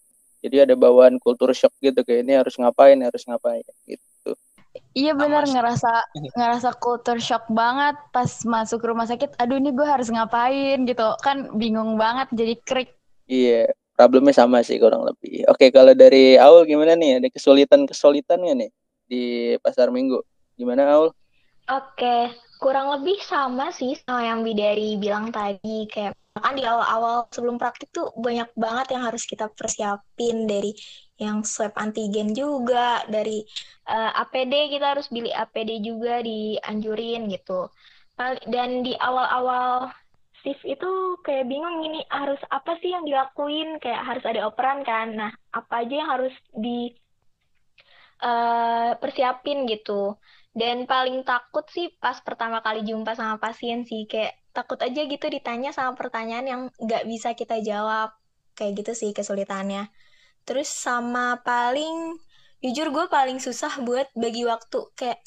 Jadi 0.45 0.57
ada 0.61 0.75
bawaan 0.77 1.17
kultur 1.17 1.57
shock 1.57 1.73
gitu 1.81 2.05
kayak 2.05 2.21
ini 2.29 2.37
harus 2.37 2.55
ngapain, 2.61 3.01
harus 3.01 3.25
ngapain 3.25 3.65
gitu. 3.89 4.37
Iya 4.95 5.15
benar 5.15 5.47
ngerasa 5.47 5.93
ngerasa 6.39 6.71
culture 6.83 7.23
shock 7.23 7.47
banget 7.49 7.97
pas 8.13 8.29
masuk 8.45 8.85
rumah 8.85 9.09
sakit. 9.09 9.39
Aduh 9.41 9.57
ini 9.57 9.73
gue 9.73 9.87
harus 9.87 10.13
ngapain 10.13 10.85
gitu 10.85 11.17
kan 11.25 11.55
bingung 11.57 11.97
banget 11.97 12.29
jadi 12.35 12.55
krik. 12.61 12.91
Iya, 13.25 13.73
problemnya 13.97 14.37
sama 14.37 14.61
sih 14.61 14.77
kurang 14.77 15.09
lebih. 15.09 15.49
Oke, 15.49 15.73
kalau 15.73 15.97
dari 15.97 16.37
Aul 16.37 16.69
gimana 16.69 16.93
nih? 16.93 17.25
Ada 17.25 17.33
kesulitan-kesulitannya 17.33 18.53
nih 18.53 18.71
di 19.09 19.23
pasar 19.65 19.89
minggu? 19.89 20.21
Gimana 20.61 20.85
Aul? 20.93 21.09
Oke, 21.65 22.29
kurang 22.61 22.93
lebih 22.93 23.17
sama 23.25 23.73
sih 23.73 23.97
sama 24.05 24.21
yang 24.29 24.41
Bidari 24.45 25.01
bilang 25.01 25.33
tadi. 25.33 25.89
Kayak 25.89 26.13
kan 26.37 26.53
di 26.61 26.65
awal-awal 26.67 27.25
sebelum 27.33 27.57
praktik 27.57 27.89
tuh 27.89 28.13
banyak 28.21 28.49
banget 28.53 28.87
yang 28.93 29.03
harus 29.09 29.25
kita 29.25 29.49
persiapin 29.49 30.45
dari 30.45 30.77
yang 31.17 31.41
swab 31.41 31.73
antigen 31.81 32.37
juga, 32.37 33.01
dari 33.09 33.41
eh, 33.89 34.11
APD 34.21 34.53
kita 34.77 34.87
harus 34.93 35.09
beli 35.09 35.31
APD 35.33 35.71
juga 35.81 36.21
dianjurin 36.21 37.33
gitu. 37.33 37.73
Dan 38.55 38.85
di 38.87 38.93
awal-awal 39.01 39.89
shift 40.45 40.63
itu 40.69 41.17
kayak 41.25 41.49
bingung 41.49 41.81
gini 41.81 42.05
harus 42.13 42.41
apa 42.53 42.77
sih 42.85 42.93
yang 42.93 43.09
dilakuin? 43.09 43.81
Kayak 43.81 44.03
harus 44.05 44.25
ada 44.29 44.41
operan 44.53 44.85
kan. 44.85 45.17
Nah, 45.17 45.31
apa 45.57 45.75
aja 45.81 45.95
yang 45.97 46.11
harus 46.13 46.35
di 46.53 46.93
eh, 48.23 48.91
persiapin 49.01 49.59
gitu. 49.71 49.93
Dan 50.55 50.87
paling 50.87 51.27
takut 51.27 51.67
sih 51.67 51.91
pas 51.99 52.23
pertama 52.23 52.63
kali 52.63 52.87
jumpa 52.87 53.19
sama 53.19 53.43
pasien 53.43 53.83
sih, 53.83 54.07
kayak 54.07 54.39
takut 54.55 54.79
aja 54.79 55.03
gitu 55.03 55.27
ditanya 55.27 55.75
sama 55.75 55.99
pertanyaan 55.99 56.47
yang 56.47 56.63
nggak 56.79 57.05
bisa 57.11 57.35
kita 57.35 57.59
jawab. 57.59 58.15
Kayak 58.55 58.87
gitu 58.87 58.93
sih 58.95 59.11
kesulitannya. 59.11 59.91
Terus 60.47 60.71
sama 60.71 61.43
paling, 61.43 62.15
jujur 62.63 62.95
gue 62.95 63.07
paling 63.11 63.43
susah 63.43 63.83
buat 63.83 64.07
bagi 64.15 64.47
waktu. 64.47 64.95
Kayak 64.95 65.19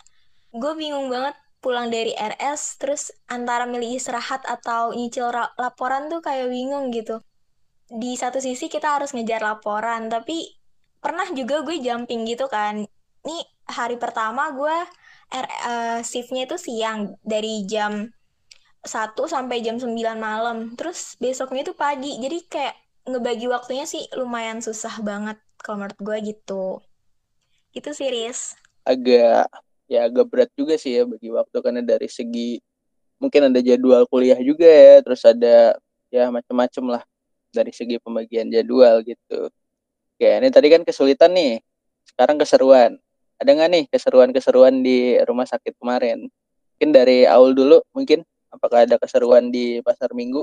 gue 0.55 0.73
bingung 0.79 1.11
banget 1.11 1.35
pulang 1.59 1.91
dari 1.91 2.15
RS, 2.15 2.79
terus 2.79 3.11
antara 3.27 3.67
milih 3.67 3.99
istirahat 3.99 4.47
atau 4.47 4.95
nyicil 4.95 5.27
ra- 5.27 5.51
laporan 5.59 6.07
tuh 6.07 6.23
kayak 6.23 6.47
bingung 6.47 6.87
gitu. 6.95 7.19
Di 7.91 8.15
satu 8.15 8.39
sisi 8.39 8.71
kita 8.71 8.95
harus 8.95 9.11
ngejar 9.11 9.43
laporan, 9.43 10.07
tapi 10.07 10.55
pernah 11.03 11.27
juga 11.35 11.67
gue 11.67 11.83
jumping 11.83 12.23
gitu 12.23 12.47
kan. 12.47 12.87
Nih 13.27 13.43
hari 13.67 13.99
pertama 13.99 14.55
gue 14.55 14.77
R- 15.33 15.51
eh, 15.67 15.99
shiftnya 16.07 16.47
itu 16.47 16.55
siang 16.55 17.19
dari 17.23 17.67
jam 17.67 18.07
1 18.83 19.27
sampai 19.27 19.59
jam 19.59 19.75
9 19.75 20.19
malam. 20.19 20.73
Terus 20.79 21.19
besoknya 21.19 21.67
itu 21.67 21.73
pagi. 21.75 22.15
Jadi 22.17 22.47
kayak 22.47 22.75
ngebagi 23.07 23.47
waktunya 23.51 23.83
sih 23.87 24.07
lumayan 24.15 24.63
susah 24.63 24.99
banget 25.03 25.39
kalau 25.59 25.83
menurut 25.83 25.99
gue 25.99 26.17
gitu. 26.35 26.79
Sih, 27.77 28.09
Riz. 28.09 28.57
Agak 28.81 29.51
ya 29.87 30.09
agak 30.09 30.25
berat 30.27 30.51
juga 30.57 30.75
sih 30.75 30.97
ya 30.97 31.07
bagi 31.07 31.29
waktu 31.31 31.57
karena 31.63 31.79
dari 31.79 32.09
segi 32.11 32.59
mungkin 33.21 33.47
ada 33.47 33.59
jadwal 33.63 34.03
kuliah 34.09 34.37
juga 34.41 34.67
ya, 34.67 34.99
terus 35.05 35.21
ada 35.23 35.77
ya 36.09 36.27
macam-macam 36.33 36.97
lah 36.97 37.03
dari 37.53 37.71
segi 37.71 38.01
pembagian 38.01 38.49
jadwal 38.49 39.01
gitu. 39.05 39.49
Oke, 40.17 40.27
ini 40.27 40.49
tadi 40.49 40.67
kan 40.73 40.81
kesulitan 40.81 41.31
nih. 41.37 41.61
Sekarang 42.09 42.41
keseruan. 42.41 42.97
Ada 43.37 43.53
nggak 43.53 43.69
nih 43.69 43.83
keseruan-keseruan 43.93 44.81
di 44.81 45.21
rumah 45.21 45.45
sakit 45.45 45.77
kemarin? 45.77 46.25
Mungkin 46.77 46.89
dari 46.89 47.29
Aul 47.29 47.53
dulu, 47.53 47.81
mungkin 47.93 48.25
apakah 48.49 48.89
ada 48.89 48.97
keseruan 48.97 49.53
di 49.53 49.81
pasar 49.85 50.13
minggu? 50.13 50.41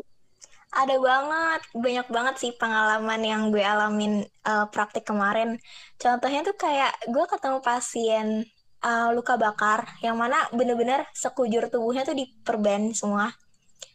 Ada 0.75 0.99
banget, 0.99 1.61
banyak 1.75 2.09
banget 2.11 2.35
sih 2.43 2.53
pengalaman 2.59 3.23
yang 3.23 3.43
gue 3.55 3.63
alamin 3.63 4.27
eh, 4.27 4.67
praktik 4.71 5.07
kemarin. 5.07 5.59
Contohnya 5.99 6.43
tuh 6.43 6.59
kayak 6.59 6.95
gue 7.07 7.25
ketemu 7.31 7.59
pasien 7.63 8.27
eh, 8.83 9.09
luka 9.15 9.39
bakar, 9.39 9.87
yang 10.03 10.19
mana 10.19 10.47
bener-bener 10.51 11.07
sekujur 11.15 11.71
tubuhnya 11.71 12.03
tuh 12.03 12.19
diperban 12.19 12.91
semua. 12.95 13.31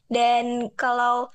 Dan 0.08 0.72
kalau 0.76 1.32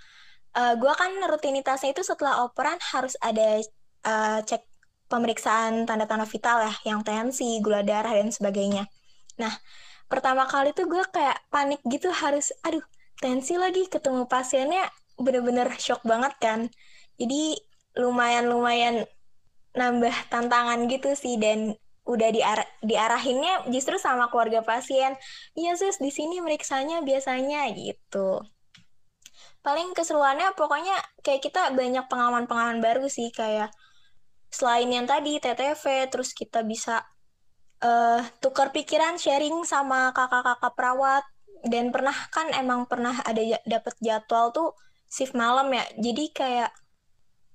eh, 0.57 0.75
gue 0.81 0.93
kan 0.97 1.13
rutinitasnya 1.29 1.93
itu 1.93 2.01
setelah 2.05 2.45
operan 2.45 2.81
harus 2.93 3.17
ada 3.21 3.61
eh, 4.05 4.41
cek 4.45 4.74
pemeriksaan 5.15 5.87
tanda-tanda 5.87 6.27
vital 6.27 6.67
ya, 6.67 6.75
yang 6.91 7.07
tensi, 7.07 7.63
gula 7.63 7.87
darah, 7.87 8.11
dan 8.11 8.35
sebagainya. 8.35 8.91
Nah, 9.39 9.55
pertama 10.11 10.51
kali 10.51 10.75
tuh 10.75 10.91
gue 10.91 11.07
kayak 11.15 11.39
panik 11.55 11.79
gitu 11.87 12.11
harus, 12.11 12.51
aduh, 12.67 12.83
tensi 13.23 13.55
lagi 13.55 13.87
ketemu 13.87 14.27
pasiennya 14.27 14.91
bener-bener 15.15 15.71
shock 15.79 16.03
banget 16.03 16.35
kan. 16.43 16.61
Jadi 17.15 17.55
lumayan-lumayan 17.95 19.07
nambah 19.75 20.15
tantangan 20.31 20.91
gitu 20.91 21.15
sih 21.15 21.39
dan 21.39 21.79
udah 22.05 22.29
diar 22.31 22.61
diarahinnya 22.85 23.71
justru 23.73 23.97
sama 23.97 24.29
keluarga 24.29 24.61
pasien. 24.61 25.17
Iya 25.57 25.79
sus 25.79 25.99
di 26.03 26.11
sini 26.11 26.43
meriksanya 26.43 27.01
biasanya 27.01 27.71
gitu. 27.73 28.45
Paling 29.65 29.97
keseruannya 29.97 30.53
pokoknya 30.59 30.95
kayak 31.25 31.41
kita 31.41 31.73
banyak 31.73 32.05
pengalaman-pengalaman 32.07 32.85
baru 32.85 33.09
sih 33.09 33.33
kayak 33.33 33.73
selain 34.55 34.87
yang 34.87 35.03
tadi 35.11 35.43
TTV 35.43 36.07
terus 36.07 36.31
kita 36.31 36.63
bisa 36.63 37.03
uh, 37.83 38.23
tukar 38.39 38.71
pikiran, 38.71 39.19
sharing 39.19 39.67
sama 39.67 40.15
kakak-kakak 40.15 40.73
perawat. 40.79 41.25
Dan 41.65 41.91
pernah 41.91 42.15
kan 42.31 42.53
emang 42.55 42.87
pernah 42.87 43.19
ada 43.25 43.41
dapat 43.65 43.97
jadwal 43.99 44.55
tuh 44.55 44.71
shift 45.11 45.35
malam 45.35 45.73
ya. 45.75 45.85
Jadi 45.99 46.25
kayak 46.31 46.71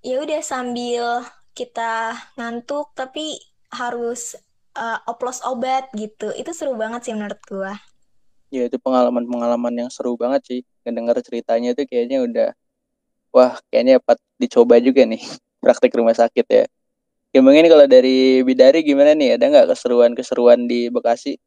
ya 0.03 0.19
udah 0.19 0.41
sambil 0.43 1.23
kita 1.53 2.15
ngantuk 2.35 2.91
tapi 2.97 3.37
harus 3.69 4.35
uh, 4.75 4.99
oplos 5.05 5.39
obat 5.45 5.87
gitu. 5.93 6.33
Itu 6.33 6.51
seru 6.51 6.75
banget 6.75 7.07
sih 7.07 7.13
menurut 7.13 7.39
gua. 7.45 7.77
Ya 8.49 8.65
itu 8.65 8.81
pengalaman-pengalaman 8.81 9.85
yang 9.85 9.89
seru 9.93 10.17
banget 10.17 10.41
sih. 10.45 10.59
Ngedenger 10.83 11.21
ceritanya 11.21 11.77
itu 11.77 11.85
kayaknya 11.85 12.25
udah 12.25 12.49
wah 13.29 13.61
kayaknya 13.69 14.01
dapat 14.01 14.17
dicoba 14.41 14.81
juga 14.81 15.05
nih 15.05 15.21
praktek 15.61 15.93
rumah 15.93 16.17
sakit 16.17 16.45
ya. 16.49 16.65
Gimana 17.29 17.61
ini 17.61 17.69
kalau 17.69 17.85
dari 17.85 18.41
Bidari 18.41 18.81
gimana 18.81 19.13
nih? 19.13 19.37
Ada 19.37 19.45
nggak 19.53 19.67
keseruan-keseruan 19.69 20.65
di 20.65 20.89
Bekasi? 20.89 21.37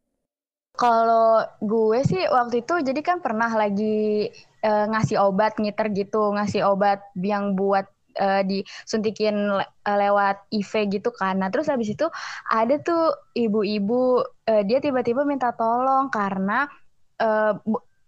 Kalau 0.79 1.43
gue 1.59 2.01
sih 2.07 2.23
waktu 2.31 2.63
itu 2.63 2.81
jadi 2.87 3.01
kan 3.03 3.19
pernah 3.19 3.51
lagi 3.51 4.31
uh, 4.63 4.87
ngasih 4.89 5.19
obat 5.19 5.59
ngiter 5.59 5.91
gitu, 5.91 6.33
ngasih 6.33 6.65
obat 6.65 7.03
yang 7.19 7.59
buat 7.59 7.85
uh, 8.17 8.41
disuntikin 8.47 9.59
le 9.59 9.67
uh, 9.67 9.99
lewat 9.99 10.47
IV 10.55 10.73
gitu 10.87 11.11
kan. 11.13 11.43
Nah 11.43 11.51
terus 11.51 11.67
habis 11.67 11.93
itu 11.93 12.07
ada 12.49 12.79
tuh 12.79 13.13
ibu-ibu 13.35 14.23
uh, 14.23 14.63
dia 14.63 14.79
tiba-tiba 14.79 15.27
minta 15.27 15.51
tolong 15.53 16.09
karena 16.09 16.71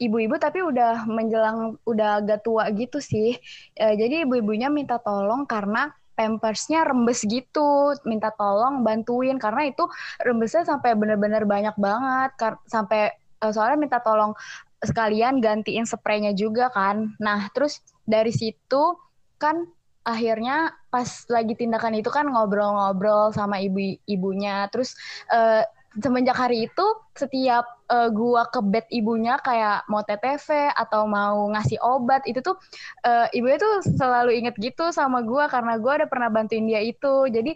ibu-ibu 0.02 0.34
tapi 0.42 0.58
udah 0.58 1.06
menjelang 1.06 1.78
udah 1.86 2.18
agak 2.18 2.42
tua 2.42 2.66
gitu 2.74 2.98
sih. 2.98 3.38
Jadi 3.78 4.26
ibu-ibunya 4.26 4.66
minta 4.66 4.98
tolong 4.98 5.46
karena 5.46 5.86
pampersnya 6.14 6.86
rembes 6.86 7.26
gitu 7.26 7.94
minta 8.08 8.30
tolong 8.34 8.82
bantuin. 8.86 9.36
Karena 9.38 9.68
itu 9.68 9.84
rembesnya 10.22 10.64
sampai 10.66 10.94
bener-bener 10.94 11.44
banyak 11.46 11.76
banget. 11.78 12.30
Sampai 12.66 13.14
uh, 13.42 13.52
soalnya 13.52 13.78
minta 13.78 13.98
tolong 14.00 14.32
sekalian 14.80 15.38
gantiin 15.42 15.84
spraynya 15.84 16.32
juga 16.32 16.70
kan. 16.70 17.14
Nah 17.20 17.50
terus 17.52 17.82
dari 18.08 18.30
situ 18.30 18.96
kan 19.36 19.66
akhirnya 20.04 20.72
pas 20.92 21.08
lagi 21.32 21.56
tindakan 21.56 21.96
itu 21.96 22.12
kan 22.12 22.28
ngobrol-ngobrol 22.28 23.32
sama 23.32 23.60
ibu-ibunya. 23.60 24.68
Terus 24.68 24.96
uh, 25.32 25.64
semenjak 25.98 26.34
hari 26.34 26.66
itu 26.66 26.86
setiap 27.14 27.62
uh, 27.86 28.10
gua 28.10 28.50
ke 28.50 28.58
bed 28.62 28.86
ibunya 28.90 29.38
kayak 29.38 29.86
mau 29.86 30.02
TTV 30.02 30.74
atau 30.74 31.06
mau 31.06 31.46
ngasih 31.54 31.78
obat 31.82 32.26
itu 32.26 32.42
tuh 32.42 32.58
uh, 33.06 33.30
ibunya 33.30 33.58
tuh 33.60 33.84
selalu 33.94 34.34
inget 34.34 34.58
gitu 34.58 34.90
sama 34.90 35.22
gua 35.22 35.46
karena 35.46 35.78
gua 35.78 36.02
udah 36.02 36.08
pernah 36.10 36.28
bantuin 36.32 36.66
dia 36.66 36.82
itu. 36.82 37.30
Jadi 37.30 37.54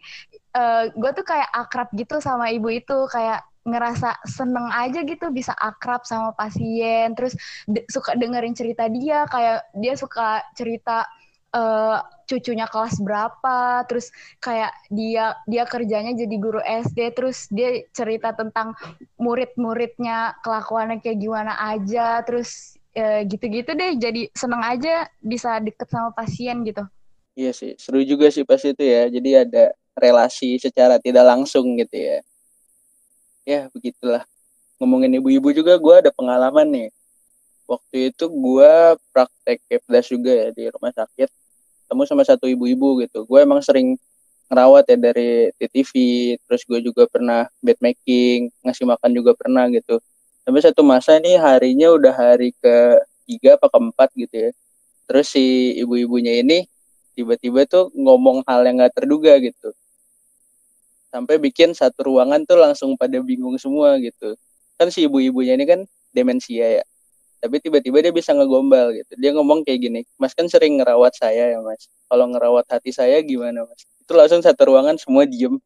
uh, 0.55 0.93
gua 0.95 1.11
tuh 1.11 1.27
kayak 1.27 1.51
akrab 1.51 1.89
gitu 1.97 2.23
sama 2.23 2.53
ibu 2.55 2.71
itu 2.71 2.99
kayak 3.11 3.43
ngerasa 3.69 4.17
seneng 4.25 4.73
aja 4.73 5.05
gitu 5.05 5.29
bisa 5.35 5.53
akrab 5.59 6.07
sama 6.07 6.33
pasien. 6.39 7.13
Terus 7.19 7.35
de 7.67 7.83
suka 7.91 8.15
dengerin 8.15 8.55
cerita 8.55 8.87
dia 8.87 9.27
kayak 9.27 9.67
dia 9.77 9.95
suka 9.99 10.47
cerita 10.55 11.05
uh, 11.55 11.99
cucunya 12.29 12.69
kelas 12.69 13.01
berapa, 13.01 13.85
terus 13.89 14.13
kayak 14.41 14.73
dia 14.93 15.33
dia 15.49 15.65
kerjanya 15.65 16.13
jadi 16.13 16.37
guru 16.37 16.61
SD, 16.61 17.17
terus 17.17 17.49
dia 17.49 17.89
cerita 17.93 18.37
tentang 18.37 18.77
murid-muridnya 19.17 20.37
kelakuannya 20.45 21.01
kayak 21.01 21.19
gimana 21.19 21.57
aja, 21.73 22.21
terus 22.25 22.77
uh, 22.97 23.25
gitu-gitu 23.25 23.73
deh, 23.73 23.97
jadi 23.97 24.29
seneng 24.37 24.63
aja 24.65 25.09
bisa 25.25 25.57
deket 25.61 25.89
sama 25.89 26.13
pasien 26.13 26.65
gitu. 26.65 26.85
Iya 27.39 27.55
sih, 27.55 27.79
seru 27.79 28.03
juga 28.03 28.29
sih 28.35 28.43
pas 28.43 28.59
itu 28.59 28.83
ya. 28.83 29.07
Jadi 29.07 29.31
ada 29.39 29.71
relasi 29.95 30.59
secara 30.59 30.99
tidak 30.99 31.23
langsung 31.23 31.79
gitu 31.79 31.95
ya. 31.95 32.19
Ya 33.47 33.61
begitulah. 33.71 34.27
Ngomongin 34.83 35.23
ibu-ibu 35.23 35.55
juga 35.55 35.79
gue 35.79 35.95
ada 36.07 36.11
pengalaman 36.11 36.67
nih 36.67 36.89
waktu 37.69 38.11
itu 38.11 38.25
gue 38.33 38.73
praktek 39.13 39.61
kepdas 39.69 40.09
juga 40.09 40.33
ya 40.33 40.49
di 40.57 40.65
rumah 40.73 40.89
sakit 40.89 41.29
ketemu 41.89 42.05
sama 42.05 42.21
satu 42.21 42.45
ibu-ibu 42.45 43.01
gitu. 43.01 43.25
Gue 43.25 43.41
emang 43.41 43.65
sering 43.65 43.97
ngerawat 44.53 44.85
ya 44.93 44.97
dari 45.01 45.49
TTV 45.57 45.93
terus 46.45 46.69
gue 46.69 46.85
juga 46.85 47.09
pernah 47.09 47.49
bed 47.65 47.81
making 47.81 48.53
ngasih 48.61 48.85
makan 48.85 49.11
juga 49.17 49.33
pernah 49.33 49.65
gitu. 49.73 49.97
Sampai 50.45 50.61
satu 50.61 50.85
masa 50.85 51.17
ini 51.17 51.41
harinya 51.41 51.89
udah 51.97 52.13
hari 52.13 52.53
ke 52.61 52.77
tiga 53.25 53.57
apa 53.57 53.73
keempat 53.73 54.13
gitu 54.13 54.37
ya. 54.37 54.51
Terus 55.09 55.33
si 55.33 55.73
ibu-ibunya 55.81 56.45
ini 56.45 56.69
tiba-tiba 57.17 57.65
tuh 57.65 57.89
ngomong 57.97 58.45
hal 58.45 58.69
yang 58.69 58.85
gak 58.85 59.01
terduga 59.01 59.41
gitu. 59.41 59.73
Sampai 61.09 61.41
bikin 61.41 61.73
satu 61.73 62.13
ruangan 62.13 62.45
tuh 62.45 62.61
langsung 62.61 62.93
pada 63.01 63.17
bingung 63.25 63.57
semua 63.57 63.97
gitu. 63.97 64.37
Kan 64.77 64.93
si 64.93 65.09
ibu-ibunya 65.09 65.57
ini 65.57 65.65
kan 65.65 65.81
demensia 66.13 66.81
ya 66.81 66.85
tapi 67.39 67.63
tiba-tiba 67.63 68.03
dia 68.03 68.13
bisa 68.15 68.35
ngegombal 68.35 68.91
gitu. 68.95 69.15
Dia 69.19 69.31
ngomong 69.35 69.63
kayak 69.63 69.79
gini 69.79 70.01
mas 70.19 70.35
kan 70.35 70.47
sering 70.51 70.83
ngerawat 70.83 71.15
saya 71.15 71.55
ya 71.55 71.59
mas. 71.63 71.87
Kalau 72.11 72.27
ngerawat 72.31 72.67
hati 72.71 72.91
saya 72.91 73.23
gimana 73.23 73.63
mas? 73.65 73.87
Itu 74.03 74.19
langsung 74.19 74.43
satu 74.43 74.75
ruangan 74.75 74.99
semua 74.99 75.25
diem. 75.25 75.57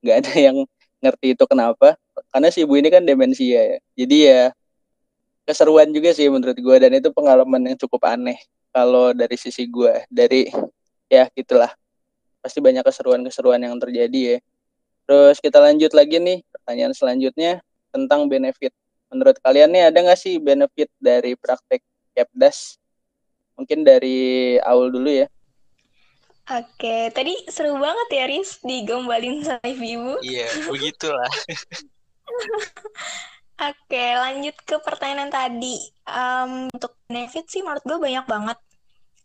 Nggak 0.00 0.16
ada 0.24 0.32
yang 0.36 0.56
ngerti 1.04 1.36
itu 1.36 1.44
kenapa. 1.44 1.96
Karena 2.32 2.48
si 2.48 2.64
ibu 2.64 2.74
ini 2.76 2.88
kan 2.88 3.04
demensia 3.04 3.60
ya. 3.76 3.78
Jadi 3.96 4.16
ya 4.28 4.42
keseruan 5.44 5.90
juga 5.92 6.14
sih 6.16 6.28
menurut 6.30 6.56
gue 6.56 6.76
dan 6.78 6.92
itu 6.94 7.08
pengalaman 7.10 7.74
yang 7.74 7.76
cukup 7.76 8.06
aneh 8.06 8.38
kalau 8.70 9.10
dari 9.10 9.34
sisi 9.34 9.66
gue 9.68 10.04
dari 10.08 10.48
ya 11.12 11.28
gitulah. 11.36 11.72
Pasti 12.40 12.64
banyak 12.64 12.80
keseruan-keseruan 12.80 13.60
yang 13.60 13.76
terjadi 13.76 14.20
ya. 14.20 14.38
Terus 15.04 15.36
kita 15.42 15.60
lanjut 15.60 15.92
lagi 15.92 16.16
nih 16.22 16.38
pertanyaan 16.54 16.94
selanjutnya 16.96 17.60
tentang 17.90 18.30
benefit 18.30 18.72
menurut 19.10 19.36
kalian 19.42 19.74
nih 19.74 19.90
ada 19.90 19.98
nggak 20.00 20.16
sih 20.16 20.38
benefit 20.38 20.88
dari 21.02 21.34
praktek 21.34 21.82
Kepdas? 22.14 22.78
Mungkin 23.58 23.84
dari 23.84 24.56
Aul 24.64 24.94
dulu 24.94 25.10
ya. 25.10 25.26
Oke, 26.50 27.14
tadi 27.14 27.36
seru 27.46 27.78
banget 27.78 28.08
ya 28.10 28.24
Riz 28.26 28.58
digombalin 28.64 29.44
sama 29.44 29.62
ibu. 29.62 30.18
Iya, 30.24 30.48
begitulah. 30.66 31.30
Oke, 33.70 34.04
lanjut 34.16 34.56
ke 34.64 34.80
pertanyaan 34.80 35.30
tadi. 35.30 35.78
Um, 36.08 36.72
untuk 36.72 36.96
benefit 37.06 37.46
sih 37.46 37.60
menurut 37.60 37.84
gue 37.84 37.98
banyak 38.00 38.26
banget. 38.26 38.58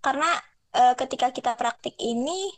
Karena 0.03 0.27
uh, 0.75 0.93
ketika 0.93 1.33
kita 1.33 1.57
praktik 1.57 1.97
ini, 1.97 2.51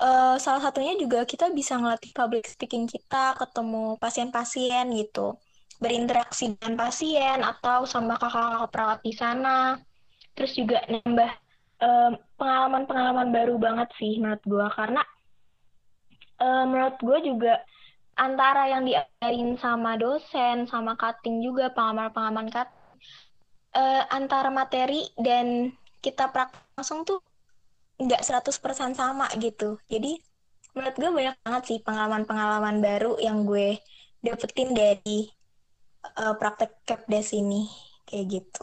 uh, 0.00 0.40
salah 0.40 0.64
satunya 0.64 0.96
juga 0.96 1.28
kita 1.28 1.52
bisa 1.52 1.76
ngelatih 1.76 2.16
public 2.16 2.48
speaking 2.48 2.88
kita, 2.88 3.36
ketemu 3.36 4.00
pasien-pasien 4.00 4.88
gitu 4.96 5.36
berinteraksi 5.80 6.54
dengan 6.54 6.76
pasien 6.76 7.40
atau 7.40 7.88
sama 7.88 8.20
kakak-kakak 8.20 8.70
perawat 8.70 9.00
di 9.00 9.12
sana. 9.16 9.80
Terus 10.36 10.52
juga 10.54 10.84
nambah 10.86 11.30
pengalaman-pengalaman 12.36 13.28
um, 13.28 13.34
baru 13.34 13.56
banget 13.56 13.88
sih 13.96 14.20
menurut 14.20 14.44
gue 14.44 14.66
karena 14.76 15.02
um, 16.36 16.64
menurut 16.68 16.96
gue 17.00 17.18
juga 17.32 17.54
antara 18.20 18.68
yang 18.68 18.84
diajarin 18.84 19.56
sama 19.56 19.96
dosen 19.96 20.68
sama 20.68 20.92
cutting 21.00 21.40
juga 21.40 21.72
pengalaman-pengalaman 21.72 22.52
cut 22.52 22.68
uh, 23.72 24.04
antara 24.12 24.52
materi 24.52 25.08
dan 25.16 25.72
kita 26.04 26.28
praktek 26.28 26.60
langsung 26.76 27.08
tuh 27.08 27.24
nggak 28.00 28.24
100% 28.24 28.96
sama 28.96 29.28
gitu. 29.40 29.76
Jadi 29.88 30.20
menurut 30.76 30.96
gue 30.96 31.10
banyak 31.12 31.36
banget 31.44 31.62
sih 31.64 31.78
pengalaman-pengalaman 31.80 32.80
baru 32.80 33.16
yang 33.20 33.44
gue 33.48 33.80
dapetin 34.20 34.76
dari 34.76 35.28
uh, 36.04 36.34
praktek 36.36 36.72
capdes 36.84 37.32
ini 37.36 37.70
kayak 38.08 38.40
gitu. 38.40 38.62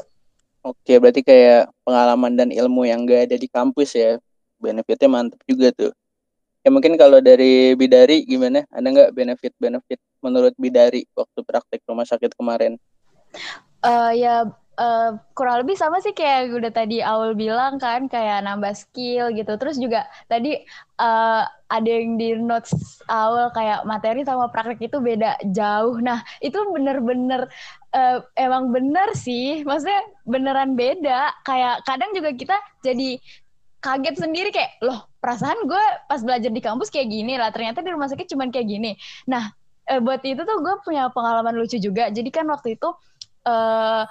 Oke, 0.66 1.00
berarti 1.00 1.24
kayak 1.24 1.72
pengalaman 1.88 2.36
dan 2.36 2.50
ilmu 2.52 2.84
yang 2.84 3.08
gak 3.08 3.32
ada 3.32 3.36
di 3.40 3.48
kampus 3.48 3.96
ya. 3.96 4.20
Benefitnya 4.60 5.08
mantap 5.08 5.40
juga 5.48 5.72
tuh. 5.72 5.94
Ya 6.66 6.70
mungkin 6.74 7.00
kalau 7.00 7.24
dari 7.24 7.78
Bidari 7.80 8.28
gimana? 8.28 8.68
Ada 8.76 8.84
nggak 8.84 9.12
benefit-benefit 9.16 10.00
menurut 10.20 10.52
Bidari 10.60 11.08
waktu 11.16 11.40
praktek 11.46 11.80
rumah 11.88 12.04
sakit 12.04 12.36
kemarin? 12.36 12.76
Uh, 13.80 14.12
ya 14.12 14.52
uh, 14.76 15.10
kurang 15.32 15.66
lebih 15.66 15.76
sama 15.76 16.04
sih 16.04 16.12
kayak 16.12 16.54
udah 16.54 16.72
tadi 16.72 17.00
awal 17.00 17.34
bilang 17.34 17.82
kan 17.82 18.12
kayak 18.12 18.46
nambah 18.46 18.76
skill 18.76 19.34
gitu 19.34 19.56
terus 19.56 19.80
juga 19.82 20.06
tadi 20.28 20.60
uh, 21.02 21.44
ada 21.68 21.88
yang 21.88 22.16
di 22.16 22.36
notes 22.40 23.04
awal 23.12 23.52
kayak 23.52 23.84
materi 23.84 24.24
sama 24.24 24.48
praktek 24.48 24.88
itu 24.88 24.98
beda 25.04 25.36
jauh. 25.52 26.00
Nah 26.00 26.24
itu 26.40 26.56
bener-bener 26.72 27.52
uh, 27.92 28.24
emang 28.40 28.72
bener 28.72 29.12
sih. 29.14 29.68
Maksudnya 29.68 30.02
beneran 30.24 30.80
beda. 30.80 31.36
Kayak 31.44 31.84
kadang 31.84 32.16
juga 32.16 32.32
kita 32.32 32.58
jadi 32.84 33.20
kaget 33.84 34.16
sendiri 34.16 34.50
kayak 34.50 34.80
loh 34.82 35.12
perasaan 35.20 35.68
gue 35.68 35.86
pas 36.08 36.22
belajar 36.24 36.52
di 36.52 36.62
kampus 36.64 36.88
kayak 36.88 37.12
gini 37.12 37.36
lah. 37.36 37.52
Ternyata 37.52 37.84
di 37.84 37.92
rumah 37.92 38.08
sakit 38.08 38.28
cuman 38.32 38.48
kayak 38.48 38.68
gini. 38.68 38.92
Nah 39.28 39.52
buat 39.88 40.24
itu 40.24 40.44
tuh 40.44 40.58
gue 40.64 40.76
punya 40.88 41.12
pengalaman 41.12 41.56
lucu 41.56 41.80
juga. 41.84 42.08
Jadi 42.08 42.32
kan 42.32 42.48
waktu 42.48 42.80
itu 42.80 42.90
uh, 43.44 44.04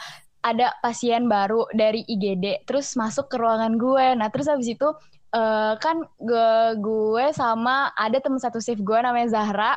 ada 0.47 0.79
pasien 0.79 1.27
baru 1.27 1.67
dari 1.75 2.07
IGD 2.07 2.69
terus 2.69 2.95
masuk 2.95 3.33
ke 3.33 3.37
ruangan 3.41 3.81
gue. 3.81 4.07
Nah 4.15 4.29
terus 4.29 4.47
habis 4.47 4.71
itu 4.71 4.89
uh, 5.35 5.75
kan 5.81 6.05
gue 6.21 6.53
gue 6.79 7.27
sama 7.35 7.91
ada 7.97 8.21
teman 8.21 8.39
satu 8.39 8.61
shift 8.63 8.85
gue 8.85 8.99
namanya 9.01 9.33
Zahra 9.33 9.75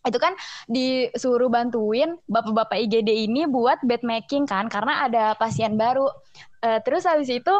itu 0.00 0.16
kan 0.16 0.32
disuruh 0.64 1.52
bantuin 1.52 2.16
bapak-bapak 2.24 2.88
IGD 2.88 3.28
ini 3.28 3.44
buat 3.44 3.84
bed 3.84 4.00
making 4.00 4.48
kan 4.48 4.72
karena 4.72 5.04
ada 5.04 5.36
pasien 5.36 5.76
baru. 5.76 6.08
Uh, 6.64 6.80
terus 6.80 7.04
habis 7.04 7.28
itu 7.28 7.52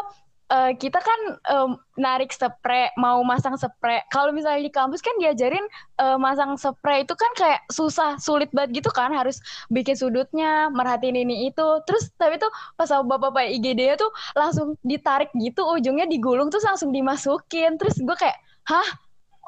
uh, 0.51 0.71
kita 0.75 0.99
kan 0.99 1.19
um, 1.55 1.69
narik 1.95 2.35
spray, 2.35 2.91
mau 2.99 3.23
masang 3.23 3.55
spray. 3.55 4.03
Kalau 4.11 4.35
misalnya 4.35 4.67
di 4.67 4.73
kampus 4.73 4.99
kan 4.99 5.15
diajarin 5.17 5.63
uh, 6.03 6.19
masang 6.19 6.59
spray 6.59 7.07
itu 7.07 7.15
kan 7.15 7.31
kayak 7.39 7.63
susah, 7.71 8.19
sulit 8.19 8.51
banget 8.51 8.83
gitu 8.83 8.91
kan, 8.91 9.15
harus 9.15 9.39
bikin 9.71 9.95
sudutnya, 9.95 10.67
merhatiin 10.75 11.15
ini 11.15 11.47
itu. 11.47 11.67
Terus 11.87 12.11
tapi 12.19 12.35
tuh 12.35 12.51
pas 12.75 12.91
bapak-bapak 12.91 13.47
IGD 13.55 13.95
tuh 13.95 14.11
langsung 14.35 14.75
ditarik 14.83 15.31
gitu, 15.39 15.63
ujungnya 15.63 16.05
digulung 16.05 16.51
terus 16.51 16.67
langsung 16.67 16.91
dimasukin. 16.91 17.79
Terus 17.79 17.95
gue 18.03 18.15
kayak, 18.19 18.35
hah? 18.67 18.87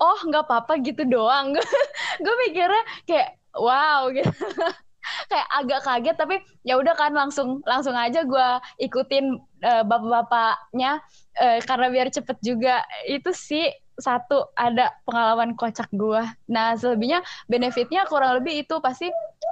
oh 0.01 0.19
nggak 0.25 0.49
apa-apa 0.49 0.81
gitu 0.81 1.05
doang 1.05 1.53
gue 2.23 2.35
mikirnya 2.47 2.83
kayak 3.05 3.37
wow 3.53 4.09
gitu 4.09 4.33
kayak 5.31 5.47
agak 5.51 5.79
kaget 5.83 6.15
tapi 6.17 6.35
ya 6.63 6.79
udah 6.79 6.95
kan 6.95 7.11
langsung 7.11 7.59
langsung 7.67 7.95
aja 7.95 8.23
gue 8.23 8.49
ikutin 8.81 9.37
uh, 9.63 9.83
bapak-bapaknya 9.83 11.03
uh, 11.39 11.59
karena 11.63 11.87
biar 11.91 12.07
cepet 12.09 12.37
juga. 12.43 12.83
Itu 13.07 13.35
sih 13.35 13.69
satu 13.93 14.49
ada 14.57 14.89
pengalaman 15.05 15.53
kocak 15.53 15.85
gue 15.93 16.25
nah 16.49 16.73
selebihnya 16.73 17.21
benefitnya 17.45 18.09
kurang 18.09 18.41
lebih 18.41 18.65
itu 18.65 18.81
pasti 18.81 19.05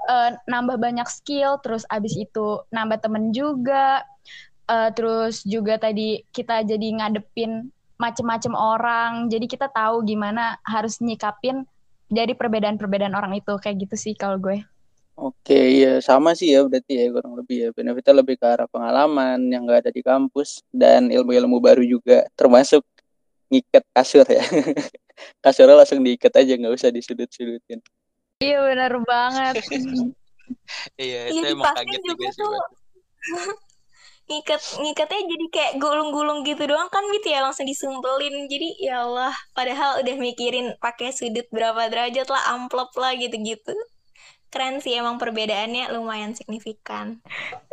uh, 0.09 0.33
nambah 0.49 0.81
banyak 0.81 1.05
skill 1.05 1.61
terus 1.61 1.85
abis 1.93 2.17
itu 2.17 2.63
nambah 2.73 2.99
temen 3.03 3.29
juga. 3.35 4.01
Uh, 4.71 4.87
terus 4.95 5.43
juga 5.43 5.75
tadi 5.75 6.23
kita 6.31 6.63
jadi 6.63 6.87
ngadepin 6.95 7.69
macem-macem 8.01 8.57
orang. 8.57 9.29
Jadi 9.29 9.45
kita 9.45 9.69
tahu 9.69 10.01
gimana 10.01 10.57
harus 10.65 10.97
nyikapin 11.03 11.69
dari 12.11 12.33
perbedaan-perbedaan 12.35 13.15
orang 13.15 13.37
itu 13.37 13.55
kayak 13.61 13.87
gitu 13.87 13.95
sih 13.95 14.13
kalau 14.17 14.41
gue 14.41 14.65
Oke, 15.19 15.83
ya 15.83 15.99
sama 15.99 16.33
sih 16.33 16.55
ya 16.55 16.63
berarti 16.65 16.97
ya 16.97 17.05
kurang 17.11 17.35
lebih 17.37 17.57
ya 17.57 17.69
benefitnya 17.75 18.13
lebih 18.23 18.35
ke 18.39 18.45
arah 18.47 18.65
pengalaman 18.65 19.37
yang 19.51 19.67
gak 19.67 19.85
ada 19.85 19.91
di 19.93 20.01
kampus 20.01 20.63
dan 20.71 21.11
ilmu-ilmu 21.11 21.61
baru 21.61 21.83
juga 21.85 22.25
termasuk 22.33 22.81
ngikat 23.51 23.83
kasur 23.91 24.25
ya. 24.25 24.41
Kasurnya 25.43 25.75
langsung 25.77 26.01
diikat 26.01 26.33
aja 26.33 26.55
nggak 26.57 26.73
usah 26.73 26.89
disudut-sudutin. 26.89 27.83
Iya 28.41 28.57
benar 28.65 28.93
banget. 29.05 29.61
iya, 30.97 31.29
itu 31.29 31.45
ya, 31.45 31.53
emang 31.53 31.75
kaget 31.77 32.01
juga, 32.01 32.27
sih. 32.33 32.41
ngikat 34.31 34.61
ngikatnya 34.79 35.21
jadi 35.27 35.45
kayak 35.51 35.73
gulung-gulung 35.83 36.47
gitu 36.47 36.63
doang 36.63 36.87
kan 36.87 37.03
gitu 37.11 37.35
ya 37.35 37.43
langsung 37.43 37.67
disumpelin 37.67 38.47
jadi 38.47 38.69
ya 38.79 38.95
Allah 39.03 39.35
padahal 39.51 39.99
udah 39.99 40.15
mikirin 40.15 40.71
pakai 40.79 41.11
sudut 41.11 41.43
berapa 41.51 41.91
derajat 41.91 42.31
lah 42.31 42.55
amplop 42.55 42.95
lah 42.95 43.11
gitu-gitu 43.19 43.75
keren 44.51 44.83
sih 44.83 44.91
emang 44.99 45.15
perbedaannya 45.15 45.95
lumayan 45.95 46.35
signifikan. 46.35 47.23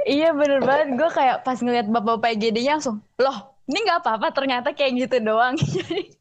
Iya 0.07 0.31
bener 0.31 0.63
banget. 0.63 0.95
Gue 0.95 1.11
kayak 1.11 1.43
pas 1.43 1.59
ngeliat 1.59 1.91
bapak-bapak 1.91 2.39
IGD-nya 2.39 2.79
langsung 2.79 3.03
loh 3.19 3.59
ini 3.67 3.79
nggak 3.83 4.01
apa-apa. 4.01 4.31
Ternyata 4.31 4.73
kayak 4.73 4.93
gitu 4.95 5.17
doang. 5.21 5.59
Jadi 5.75 6.15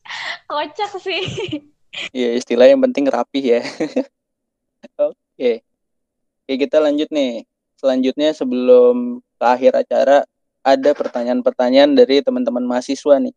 kocak 0.50 0.92
sih. 0.98 1.24
Iya 2.12 2.36
istilah 2.36 2.66
yang 2.66 2.82
penting 2.82 3.06
rapi 3.08 3.56
ya. 3.58 3.62
Oke. 4.98 5.14
Okay. 5.38 5.56
oke 6.50 6.54
kita 6.58 6.82
lanjut 6.82 7.08
nih. 7.14 7.46
Selanjutnya 7.78 8.34
sebelum 8.34 9.22
ke 9.38 9.46
akhir 9.46 9.78
acara 9.78 10.26
ada 10.66 10.92
pertanyaan-pertanyaan 10.98 11.94
dari 11.94 12.26
teman-teman 12.26 12.66
mahasiswa 12.66 13.22
nih. 13.22 13.36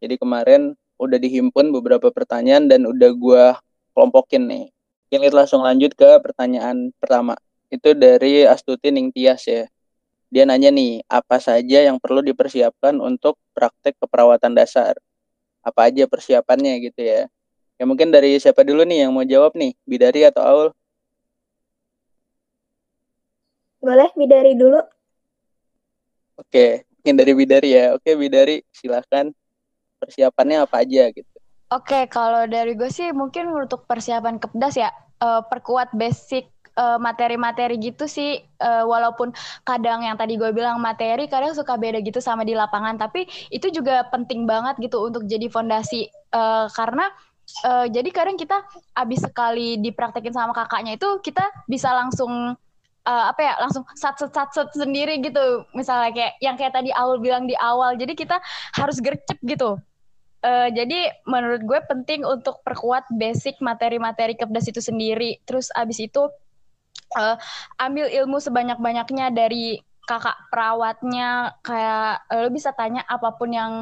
Jadi 0.00 0.14
kemarin 0.16 0.72
udah 0.96 1.18
dihimpun 1.20 1.70
beberapa 1.70 2.08
pertanyaan 2.08 2.66
dan 2.66 2.88
udah 2.88 3.10
gue 3.12 3.44
kelompokin 3.92 4.48
nih. 4.48 4.66
Ini 5.12 5.28
langsung 5.28 5.60
lanjut 5.60 5.92
ke 5.92 6.08
pertanyaan 6.24 6.88
pertama. 6.96 7.36
Itu 7.68 7.92
dari 7.92 8.48
Astuti 8.48 8.88
Ningtyas 8.88 9.44
ya. 9.44 9.68
Dia 10.32 10.48
nanya 10.48 10.72
nih, 10.72 11.04
apa 11.04 11.36
saja 11.36 11.84
yang 11.84 12.00
perlu 12.00 12.24
dipersiapkan 12.24 12.96
untuk 12.96 13.36
praktek 13.52 14.00
keperawatan 14.00 14.56
dasar? 14.56 14.96
Apa 15.60 15.92
aja 15.92 16.08
persiapannya 16.08 16.80
gitu 16.88 17.04
ya. 17.04 17.28
Ya 17.76 17.84
mungkin 17.84 18.08
dari 18.08 18.40
siapa 18.40 18.64
dulu 18.64 18.88
nih 18.88 19.04
yang 19.04 19.12
mau 19.12 19.20
jawab 19.20 19.52
nih, 19.52 19.76
Bidari 19.84 20.24
atau 20.24 20.40
Aul? 20.48 20.68
Boleh 23.84 24.08
Bidari 24.16 24.56
dulu. 24.56 24.80
Oke, 26.40 26.88
mungkin 26.96 27.14
dari 27.20 27.32
Bidari 27.36 27.68
ya. 27.76 27.92
Oke, 28.00 28.16
Bidari, 28.16 28.64
silahkan 28.72 29.28
persiapannya 30.00 30.64
apa 30.64 30.80
aja 30.80 31.12
gitu. 31.12 31.31
Oke, 31.72 32.04
kalau 32.12 32.44
dari 32.44 32.76
gue 32.76 32.92
sih 32.92 33.16
mungkin 33.16 33.48
untuk 33.48 33.88
persiapan 33.88 34.36
kepdas 34.36 34.76
ya, 34.76 34.92
uh, 35.24 35.40
perkuat 35.40 35.96
basic 35.96 36.52
eh, 36.72 36.98
materi-materi 37.00 37.76
uh, 37.76 37.80
gitu 37.80 38.04
sih. 38.04 38.44
Uh, 38.60 38.84
walaupun 38.84 39.32
kadang 39.64 40.04
yang 40.04 40.20
tadi 40.20 40.36
gue 40.36 40.52
bilang 40.52 40.80
materi 40.84 41.24
kadang 41.32 41.56
suka 41.56 41.80
beda 41.80 42.04
gitu 42.04 42.20
sama 42.20 42.44
di 42.44 42.52
lapangan. 42.52 43.00
Tapi 43.00 43.24
itu 43.48 43.72
juga 43.72 44.04
penting 44.12 44.44
banget 44.44 44.84
gitu 44.84 45.00
untuk 45.00 45.24
jadi 45.24 45.48
fondasi. 45.48 46.12
Uh, 46.28 46.68
karena 46.76 47.08
uh, 47.64 47.88
jadi 47.88 48.08
kadang 48.12 48.36
kita 48.36 48.60
abis 48.92 49.24
sekali 49.24 49.80
dipraktekin 49.80 50.36
sama 50.36 50.52
kakaknya 50.52 51.00
itu 51.00 51.08
kita 51.24 51.44
bisa 51.72 51.88
langsung 51.96 52.52
uh, 53.08 53.24
apa 53.32 53.40
ya 53.40 53.54
langsung 53.64 53.88
sat 53.96 54.20
sat 54.20 54.52
sat 54.52 54.68
sendiri 54.76 55.24
gitu. 55.24 55.64
Misalnya 55.72 56.12
kayak 56.12 56.32
yang 56.44 56.60
kayak 56.60 56.76
tadi 56.76 56.92
Aul 56.92 57.16
bilang 57.16 57.48
di 57.48 57.56
awal. 57.56 57.96
Jadi 57.96 58.12
kita 58.12 58.36
harus 58.76 59.00
gercep 59.00 59.40
gitu 59.40 59.80
uh, 60.42 60.68
jadi 60.70 61.14
menurut 61.24 61.62
gue 61.64 61.80
penting 61.88 62.26
untuk 62.26 62.60
perkuat 62.66 63.08
basic 63.14 63.58
materi-materi 63.62 64.34
kepdas 64.36 64.68
itu 64.68 64.82
sendiri. 64.82 65.38
Terus 65.46 65.70
abis 65.72 66.02
itu 66.02 66.28
uh, 67.16 67.36
ambil 67.80 68.10
ilmu 68.10 68.38
sebanyak-banyaknya 68.42 69.32
dari 69.32 69.80
kakak 70.04 70.36
perawatnya. 70.50 71.56
Kayak 71.62 72.26
lo 72.30 72.48
bisa 72.50 72.74
tanya 72.74 73.06
apa 73.06 73.34
pun 73.38 73.50
yang 73.54 73.72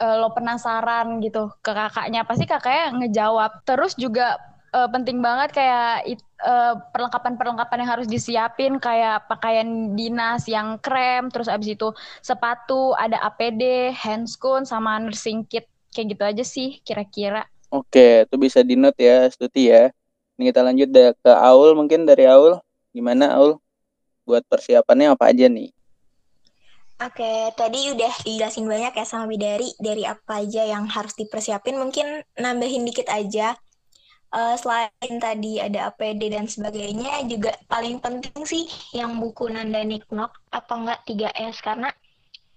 uh, 0.00 0.16
lo 0.18 0.30
penasaran 0.32 1.20
gitu 1.20 1.50
ke 1.60 1.70
kakaknya. 1.74 2.22
Pasti 2.24 2.44
kakaknya 2.46 2.94
ngejawab. 3.04 3.66
Terus 3.66 3.98
juga 3.98 4.38
uh, 4.74 4.88
penting 4.90 5.22
banget 5.22 5.54
kayak 5.54 6.18
uh, 6.42 6.74
perlengkapan-perlengkapan 6.90 7.78
yang 7.82 7.90
harus 7.90 8.08
disiapin. 8.10 8.78
Kayak 8.82 9.26
pakaian 9.30 9.94
dinas 9.94 10.46
yang 10.50 10.78
krem, 10.82 11.30
terus 11.30 11.50
abis 11.50 11.74
itu 11.78 11.90
sepatu, 12.22 12.94
ada 12.98 13.18
APD, 13.22 13.94
handscoon, 13.94 14.66
sama 14.66 14.98
nursing 15.02 15.46
kit. 15.46 15.66
Kayak 15.94 16.06
gitu 16.18 16.22
aja 16.26 16.44
sih 16.44 16.68
kira-kira. 16.82 17.46
Oke, 17.70 18.26
itu 18.26 18.34
bisa 18.34 18.66
di 18.66 18.74
note 18.74 18.98
ya, 18.98 19.30
Stuti 19.30 19.70
ya. 19.70 19.94
Ini 20.34 20.50
kita 20.50 20.66
lanjut 20.66 20.88
deh 20.90 21.14
ke 21.22 21.30
Aul 21.30 21.78
mungkin 21.78 22.02
dari 22.02 22.26
Aul. 22.26 22.58
Gimana 22.90 23.38
Aul? 23.38 23.62
Buat 24.26 24.42
persiapannya 24.50 25.14
apa 25.14 25.30
aja 25.30 25.46
nih? 25.46 25.70
Oke, 26.98 27.50
tadi 27.58 27.90
udah 27.90 28.14
dijelasin 28.22 28.66
banyak 28.66 28.94
ya 28.94 29.06
sama 29.06 29.26
Bidari 29.26 29.70
dari 29.78 30.06
apa 30.06 30.42
aja 30.42 30.62
yang 30.66 30.86
harus 30.90 31.14
dipersiapin. 31.14 31.78
Mungkin 31.78 32.22
nambahin 32.38 32.86
dikit 32.86 33.10
aja 33.10 33.58
uh, 34.34 34.54
selain 34.58 35.14
tadi 35.22 35.62
ada 35.62 35.94
APD 35.94 36.34
dan 36.34 36.50
sebagainya 36.50 37.22
juga 37.30 37.54
paling 37.70 38.02
penting 38.02 38.42
sih 38.42 38.66
yang 38.92 39.22
buku 39.22 39.46
Nanda 39.46 39.86
Niknok 39.86 40.34
atau 40.50 40.76
enggak 40.82 41.06
3S 41.06 41.62
karena 41.62 41.94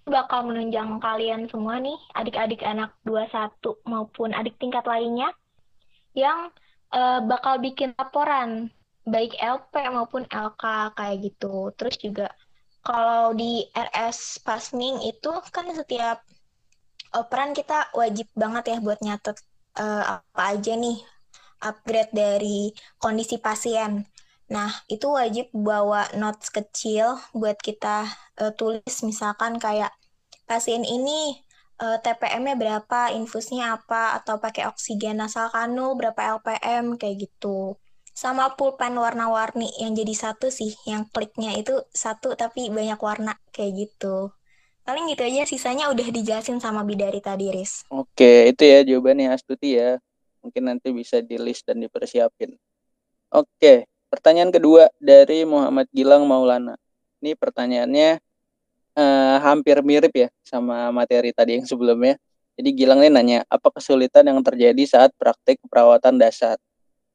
bakal 0.07 0.47
menunjang 0.47 0.97
kalian 1.03 1.51
semua 1.51 1.77
nih 1.77 1.99
adik-adik 2.15 2.63
anak 2.63 2.95
21 3.03 3.51
maupun 3.83 4.31
adik 4.31 4.55
tingkat 4.57 4.87
lainnya 4.87 5.29
yang 6.15 6.49
uh, 6.95 7.19
bakal 7.27 7.59
bikin 7.59 7.93
laporan 7.99 8.71
baik 9.07 9.35
LP 9.39 9.87
maupun 9.91 10.27
LK 10.27 10.95
kayak 10.95 11.17
gitu. 11.23 11.71
Terus 11.79 11.95
juga 11.99 12.27
kalau 12.83 13.35
di 13.35 13.67
RS 13.71 14.43
Pasning 14.43 15.03
itu 15.03 15.31
kan 15.51 15.67
setiap 15.71 16.23
operan 17.15 17.55
kita 17.55 17.91
wajib 17.95 18.27
banget 18.35 18.75
ya 18.75 18.77
buat 18.83 18.99
nyatet 18.99 19.37
uh, 19.79 20.19
apa 20.19 20.43
aja 20.55 20.75
nih 20.75 20.99
upgrade 21.63 22.13
dari 22.13 22.71
kondisi 22.99 23.39
pasien. 23.39 24.03
Nah, 24.47 24.71
itu 24.87 25.11
wajib 25.11 25.51
bawa 25.51 26.07
notes 26.15 26.47
kecil 26.47 27.19
buat 27.35 27.59
kita 27.59 28.07
uh, 28.39 28.51
tulis 28.55 29.03
misalkan 29.03 29.59
kayak 29.59 29.91
pasien 30.47 30.87
ini 30.87 31.43
uh, 31.83 31.95
eh, 31.95 31.97
TPM-nya 31.99 32.55
berapa, 32.55 33.11
infusnya 33.11 33.75
apa, 33.75 34.15
atau 34.15 34.39
pakai 34.39 34.71
oksigen 34.71 35.19
nasal 35.19 35.51
kanul 35.51 35.99
berapa 35.99 36.39
LPM 36.39 36.95
kayak 36.95 37.27
gitu. 37.27 37.75
Sama 38.15 38.55
pulpen 38.57 38.97
warna-warni 38.97 39.69
yang 39.77 39.93
jadi 39.93 40.15
satu 40.15 40.47
sih, 40.49 40.73
yang 40.87 41.05
kliknya 41.11 41.53
itu 41.53 41.83
satu 41.91 42.33
tapi 42.33 42.71
banyak 42.71 42.97
warna 42.97 43.35
kayak 43.51 43.77
gitu. 43.77 44.31
Paling 44.87 45.11
gitu 45.11 45.27
aja, 45.27 45.43
sisanya 45.43 45.91
udah 45.91 46.07
dijelasin 46.07 46.63
sama 46.63 46.87
Bidari 46.87 47.19
tadi, 47.19 47.51
Riz. 47.51 47.83
Oke, 47.91 48.47
itu 48.55 48.63
ya 48.63 48.87
jawabannya 48.87 49.35
Astuti 49.35 49.75
ya 49.75 49.99
mungkin 50.47 50.63
nanti 50.71 50.95
bisa 50.95 51.19
di 51.19 51.35
list 51.35 51.67
dan 51.67 51.83
dipersiapin. 51.83 52.55
Oke, 53.35 53.83
pertanyaan 54.07 54.51
kedua 54.51 54.91
dari 54.97 55.43
Muhammad 55.43 55.87
Gilang 55.91 56.23
Maulana. 56.25 56.75
Ini 57.23 57.33
pertanyaannya 57.35 58.19
uh, 58.95 59.37
hampir 59.41 59.79
mirip 59.83 60.13
ya 60.13 60.29
sama 60.45 60.89
materi 60.91 61.31
tadi 61.31 61.59
yang 61.59 61.67
sebelumnya. 61.67 62.15
Jadi 62.57 62.69
Gilang 62.73 63.05
ini 63.05 63.13
nanya, 63.13 63.39
apa 63.45 63.69
kesulitan 63.69 64.25
yang 64.25 64.41
terjadi 64.41 64.81
saat 64.89 65.13
praktik 65.13 65.61
perawatan 65.69 66.17
dasar? 66.17 66.57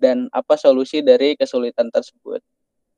dan 0.02 0.26
apa 0.35 0.59
solusi 0.59 0.98
dari 0.98 1.38
kesulitan 1.38 1.87
tersebut. 1.87 2.42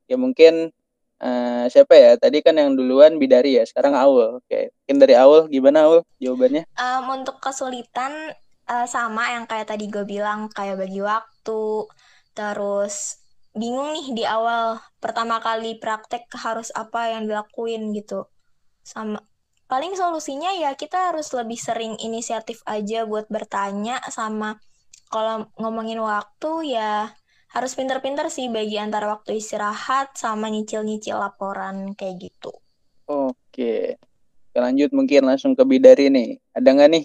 Ya 0.09 0.17
mungkin 0.17 0.73
uh, 1.21 1.65
siapa 1.69 1.93
ya? 1.93 2.17
Tadi 2.17 2.41
kan 2.41 2.57
yang 2.57 2.73
duluan 2.73 3.21
Bidari 3.21 3.61
ya, 3.61 3.63
sekarang 3.69 3.93
Aul. 3.93 4.41
Oke, 4.41 4.73
mungkin 4.73 4.97
dari 4.97 5.13
Aul 5.13 5.45
gimana 5.53 5.85
Aul 5.85 6.01
jawabannya? 6.17 6.65
Um, 6.73 7.21
untuk 7.21 7.37
kesulitan 7.37 8.33
uh, 8.65 8.89
sama 8.89 9.37
yang 9.37 9.45
kayak 9.45 9.69
tadi 9.69 9.85
gue 9.85 10.01
bilang 10.01 10.49
kayak 10.49 10.81
bagi 10.81 11.05
waktu, 11.05 11.85
terus 12.33 13.21
bingung 13.55 13.95
nih 13.95 14.07
di 14.11 14.23
awal 14.27 14.77
pertama 14.99 15.39
kali 15.39 15.79
praktek 15.79 16.27
harus 16.35 16.69
apa 16.75 17.15
yang 17.15 17.25
dilakuin 17.25 17.95
gitu. 17.95 18.27
Sama 18.83 19.23
paling 19.65 19.97
solusinya 19.97 20.53
ya 20.53 20.77
kita 20.77 21.09
harus 21.09 21.33
lebih 21.33 21.57
sering 21.57 21.97
inisiatif 21.97 22.61
aja 22.69 23.07
buat 23.09 23.25
bertanya 23.31 23.97
sama 24.13 24.61
kalau 25.09 25.49
ngomongin 25.57 25.97
waktu 26.03 26.77
ya 26.77 27.09
harus 27.55 27.71
pinter-pinter 27.73 28.27
sih 28.27 28.51
bagi 28.51 28.75
antara 28.75 29.07
waktu 29.07 29.39
istirahat 29.39 30.13
sama 30.19 30.51
nyicil-nyicil 30.51 31.15
laporan 31.15 31.95
kayak 31.95 32.29
gitu. 32.29 32.51
Oke. 33.07 33.95
Lanjut 34.51 34.91
mungkin 34.91 35.23
langsung 35.27 35.55
ke 35.55 35.63
Bidari 35.63 36.11
nih. 36.11 36.35
Ada 36.51 36.67
nggak 36.75 36.89
nih 36.91 37.03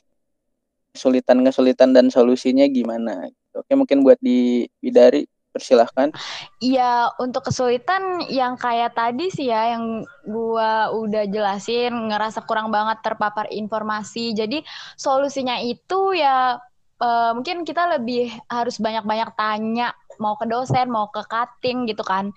kesulitan-kesulitan 0.94 1.94
dan 1.94 2.10
solusinya 2.10 2.66
gimana? 2.66 3.30
Oke, 3.54 3.78
mungkin 3.78 4.02
buat 4.02 4.18
di 4.18 4.66
Bidari 4.82 5.22
persilahkan. 5.50 6.14
Iya, 6.62 7.10
untuk 7.18 7.50
kesulitan 7.50 8.24
yang 8.30 8.54
kayak 8.54 8.94
tadi 8.94 9.28
sih 9.28 9.50
ya, 9.50 9.74
yang 9.76 10.06
gua 10.24 10.94
udah 10.94 11.26
jelasin, 11.26 11.90
ngerasa 12.10 12.46
kurang 12.46 12.70
banget 12.70 13.02
terpapar 13.02 13.50
informasi. 13.50 14.32
Jadi 14.32 14.62
solusinya 14.94 15.58
itu 15.58 16.14
ya 16.14 16.58
uh, 17.00 17.30
mungkin 17.34 17.66
kita 17.66 17.98
lebih 17.98 18.30
harus 18.46 18.78
banyak-banyak 18.78 19.34
tanya 19.34 19.90
mau 20.20 20.36
ke 20.36 20.44
dosen, 20.44 20.92
mau 20.92 21.08
ke 21.08 21.24
cutting 21.24 21.88
gitu 21.88 22.04
kan. 22.04 22.28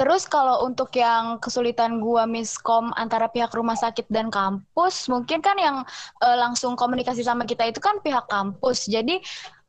Terus 0.00 0.24
kalau 0.24 0.64
untuk 0.64 0.88
yang 0.96 1.36
kesulitan 1.38 2.00
gua 2.00 2.24
miskom 2.24 2.88
antara 2.96 3.28
pihak 3.28 3.52
rumah 3.52 3.76
sakit 3.76 4.08
dan 4.08 4.32
kampus, 4.32 5.12
mungkin 5.12 5.44
kan 5.44 5.60
yang 5.60 5.84
uh, 6.24 6.36
langsung 6.40 6.72
komunikasi 6.72 7.20
sama 7.20 7.44
kita 7.44 7.68
itu 7.68 7.84
kan 7.84 8.00
pihak 8.00 8.24
kampus. 8.32 8.88
Jadi 8.88 9.20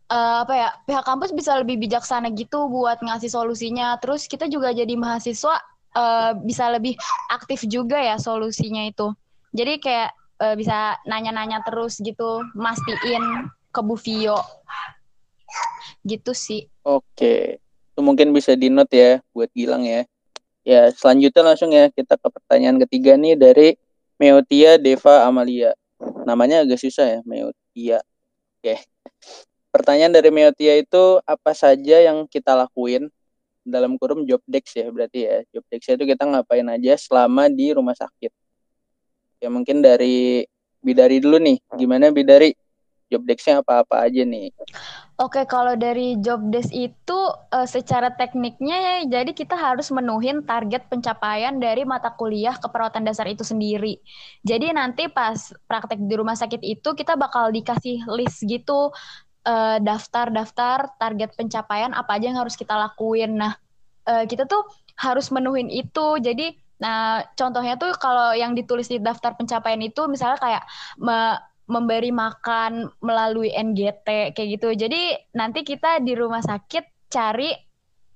uh, 0.10 0.44
apa 0.44 0.54
ya 0.58 0.70
pihak 0.84 1.06
kampus 1.06 1.32
bisa 1.32 1.56
lebih 1.62 1.78
bijaksana 1.80 2.34
gitu 2.34 2.68
buat 2.68 3.00
ngasih 3.00 3.32
solusinya. 3.32 3.96
Terus 4.02 4.26
kita 4.26 4.50
juga 4.50 4.74
jadi 4.74 4.92
mahasiswa 4.98 5.62
uh, 5.96 6.32
bisa 6.42 6.68
lebih 6.74 6.98
aktif 7.32 7.64
juga 7.70 8.02
ya 8.02 8.18
solusinya 8.18 8.84
itu. 8.90 9.14
Jadi 9.54 9.82
kayak 9.82 10.12
uh, 10.42 10.54
bisa 10.58 10.98
nanya-nanya 11.06 11.62
terus 11.66 12.02
gitu, 12.02 12.44
mastiin 12.58 13.50
ke 13.70 13.80
Bu 13.86 13.96
Vio. 13.98 14.38
Gitu 16.06 16.32
sih. 16.34 16.66
Oke. 16.86 17.62
Itu 17.94 18.02
mungkin 18.02 18.34
bisa 18.34 18.54
di 18.54 18.70
note 18.70 18.94
ya 18.94 19.14
buat 19.34 19.50
Gilang 19.54 19.86
ya. 19.86 20.06
Ya, 20.68 20.92
selanjutnya 20.94 21.56
langsung 21.56 21.72
ya 21.74 21.90
kita 21.90 22.20
ke 22.20 22.28
pertanyaan 22.30 22.78
ketiga 22.86 23.18
nih 23.18 23.34
dari 23.34 23.74
Meotia 24.22 24.78
Deva 24.78 25.26
Amalia. 25.26 25.74
Namanya 26.28 26.62
agak 26.62 26.78
susah 26.78 27.18
ya, 27.18 27.20
Meotia. 27.26 28.06
Oke. 28.60 28.99
Pertanyaan 29.70 30.14
dari 30.14 30.30
Meotia 30.34 30.82
itu 30.82 31.22
apa 31.24 31.54
saja 31.54 32.02
yang 32.02 32.26
kita 32.26 32.58
lakuin 32.58 33.06
dalam 33.62 34.02
kurung 34.02 34.26
job 34.26 34.42
desk 34.50 34.82
ya 34.82 34.90
berarti 34.90 35.20
ya. 35.30 35.38
Job 35.54 35.64
desk 35.70 35.94
itu 35.94 36.06
kita 36.10 36.26
ngapain 36.26 36.66
aja 36.66 36.98
selama 36.98 37.46
di 37.48 37.70
rumah 37.74 37.94
sakit. 37.94 38.34
Ya 39.40 39.50
mungkin 39.54 39.86
dari 39.86 40.46
Bidari 40.80 41.20
dulu 41.20 41.38
nih. 41.38 41.58
Gimana 41.76 42.10
Bidari? 42.10 42.56
job 43.10 43.26
desk-nya 43.26 43.66
apa-apa 43.66 44.06
aja 44.06 44.22
nih. 44.22 44.54
Oke, 45.20 45.44
kalau 45.50 45.76
dari 45.76 46.16
job 46.24 46.40
desk 46.48 46.72
itu 46.72 47.20
uh, 47.52 47.68
secara 47.68 48.14
tekniknya 48.14 48.78
ya, 48.78 49.20
jadi 49.20 49.36
kita 49.36 49.58
harus 49.58 49.92
menuhin 49.92 50.46
target 50.48 50.88
pencapaian 50.88 51.60
dari 51.60 51.84
mata 51.84 52.14
kuliah 52.16 52.56
keperawatan 52.56 53.04
dasar 53.04 53.28
itu 53.28 53.44
sendiri. 53.44 54.00
Jadi 54.46 54.72
nanti 54.72 55.12
pas 55.12 55.52
praktek 55.68 56.00
di 56.00 56.16
rumah 56.16 56.40
sakit 56.40 56.64
itu 56.64 56.96
kita 56.96 57.20
bakal 57.20 57.52
dikasih 57.52 58.08
list 58.16 58.46
gitu 58.48 58.96
uh, 59.46 59.78
daftar-daftar 59.80 60.98
target 60.98 61.36
pencapaian 61.36 61.92
apa 61.94 62.18
aja 62.18 62.32
yang 62.32 62.40
harus 62.40 62.58
kita 62.58 62.76
lakuin. 62.76 63.38
Nah, 63.38 63.54
uh, 64.08 64.24
kita 64.26 64.48
tuh 64.50 64.66
harus 65.00 65.30
menuhin 65.32 65.70
itu. 65.72 66.18
Jadi 66.20 66.70
Nah, 66.80 67.28
contohnya 67.36 67.76
tuh 67.76 67.92
kalau 68.00 68.32
yang 68.32 68.56
ditulis 68.56 68.88
di 68.88 69.04
daftar 69.04 69.36
pencapaian 69.36 69.84
itu 69.84 70.08
misalnya 70.08 70.40
kayak 70.40 70.64
me 70.96 71.36
memberi 71.70 72.10
makan 72.10 72.90
melalui 72.98 73.54
NGT 73.54 74.34
kayak 74.34 74.50
gitu. 74.58 74.74
Jadi 74.74 75.14
nanti 75.38 75.62
kita 75.62 76.02
di 76.02 76.18
rumah 76.18 76.42
sakit 76.42 77.12
cari 77.14 77.54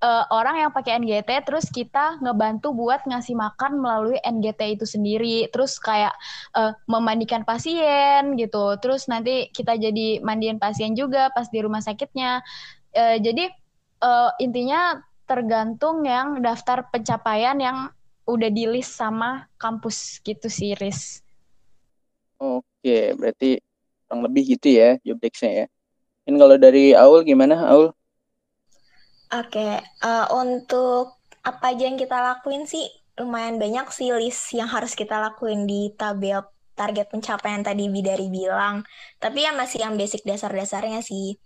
uh, 0.04 0.28
orang 0.36 0.60
yang 0.60 0.72
pakai 0.76 1.00
NGT 1.00 1.48
terus 1.48 1.72
kita 1.72 2.20
ngebantu 2.20 2.76
buat 2.76 3.08
ngasih 3.08 3.40
makan 3.40 3.80
melalui 3.80 4.20
NGT 4.20 4.76
itu 4.76 4.86
sendiri. 4.86 5.48
Terus 5.48 5.80
kayak 5.80 6.12
uh, 6.54 6.76
memandikan 6.92 7.48
pasien 7.48 8.36
gitu. 8.36 8.76
Terus 8.84 9.08
nanti 9.08 9.48
kita 9.56 9.80
jadi 9.80 10.20
mandiin 10.20 10.60
pasien 10.60 10.94
juga 10.94 11.32
pas 11.32 11.48
di 11.48 11.64
rumah 11.64 11.80
sakitnya. 11.80 12.44
Uh, 12.92 13.18
jadi 13.24 13.50
uh, 14.04 14.36
intinya 14.44 15.00
tergantung 15.24 16.04
yang 16.04 16.44
daftar 16.44 16.92
pencapaian 16.92 17.56
yang 17.58 17.78
udah 18.28 18.52
di 18.52 18.68
list 18.68 19.00
sama 19.00 19.48
kampus 19.56 20.20
gitu 20.24 20.52
sih, 20.52 20.76
Riz. 20.76 21.24
Oke, 22.40 23.16
berarti 23.16 23.64
kurang 24.06 24.28
lebih 24.28 24.60
gitu 24.60 24.68
ya 24.68 25.00
job 25.02 25.18
desk-nya 25.24 25.64
ya. 25.64 25.66
Ini 26.28 26.36
kalau 26.40 26.56
dari 26.60 26.92
Aul 26.96 27.24
gimana, 27.24 27.56
Aul? 27.72 27.96
Oke, 29.34 29.82
uh, 30.06 30.26
untuk 30.38 31.18
apa 31.42 31.74
aja 31.74 31.84
yang 31.90 31.98
kita 31.98 32.18
lakuin 32.22 32.64
sih 32.70 32.86
lumayan 33.20 33.58
banyak 33.58 33.88
sih 33.90 34.10
list 34.14 34.54
yang 34.54 34.70
harus 34.70 34.94
kita 34.94 35.18
lakuin 35.18 35.66
di 35.66 35.90
tabel 35.98 36.46
target 36.78 37.10
pencapaian 37.14 37.62
tadi 37.66 37.90
Bidari 37.90 38.30
bilang. 38.30 38.86
Tapi 39.18 39.46
ya 39.46 39.52
masih 39.54 39.86
yang 39.86 39.94
basic 39.98 40.22
dasar-dasarnya 40.26 41.02
sih. 41.02 41.38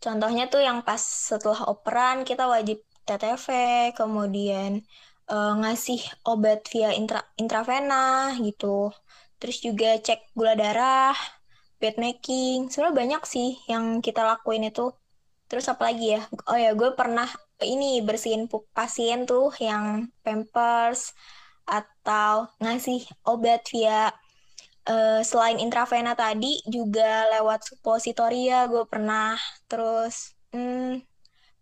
Contohnya 0.00 0.48
tuh 0.48 0.64
yang 0.64 0.80
pas 0.80 1.00
setelah 1.00 1.68
operan 1.68 2.24
kita 2.24 2.48
wajib 2.48 2.80
TTV, 3.04 3.46
kemudian 3.92 4.80
uh, 5.28 5.52
ngasih 5.60 6.00
obat 6.24 6.64
via 6.72 6.90
intra 6.96 7.20
intravena 7.36 8.32
gitu 8.40 8.92
terus 9.40 9.58
juga 9.64 9.96
cek 9.96 10.36
gula 10.36 10.52
darah, 10.54 11.16
bed 11.80 11.96
making, 11.96 12.68
sebenarnya 12.68 12.96
banyak 13.00 13.22
sih 13.24 13.48
yang 13.72 14.04
kita 14.04 14.20
lakuin 14.22 14.68
itu. 14.68 14.92
Terus 15.50 15.66
apa 15.66 15.90
lagi 15.90 16.14
ya? 16.14 16.22
Oh 16.46 16.54
ya, 16.54 16.70
gue 16.78 16.94
pernah 16.94 17.26
ini 17.66 17.98
bersihin 18.06 18.46
pasien 18.70 19.26
tuh 19.26 19.50
yang 19.58 20.06
pampers 20.22 21.12
atau 21.66 22.46
ngasih 22.62 23.02
obat 23.26 23.66
via 23.68 24.14
uh, 24.86 25.20
selain 25.26 25.58
intravena 25.58 26.14
tadi 26.14 26.62
juga 26.70 27.26
lewat 27.34 27.66
suppositoria 27.66 28.70
gue 28.70 28.86
pernah. 28.86 29.34
Terus 29.66 30.38
hmm, 30.54 31.02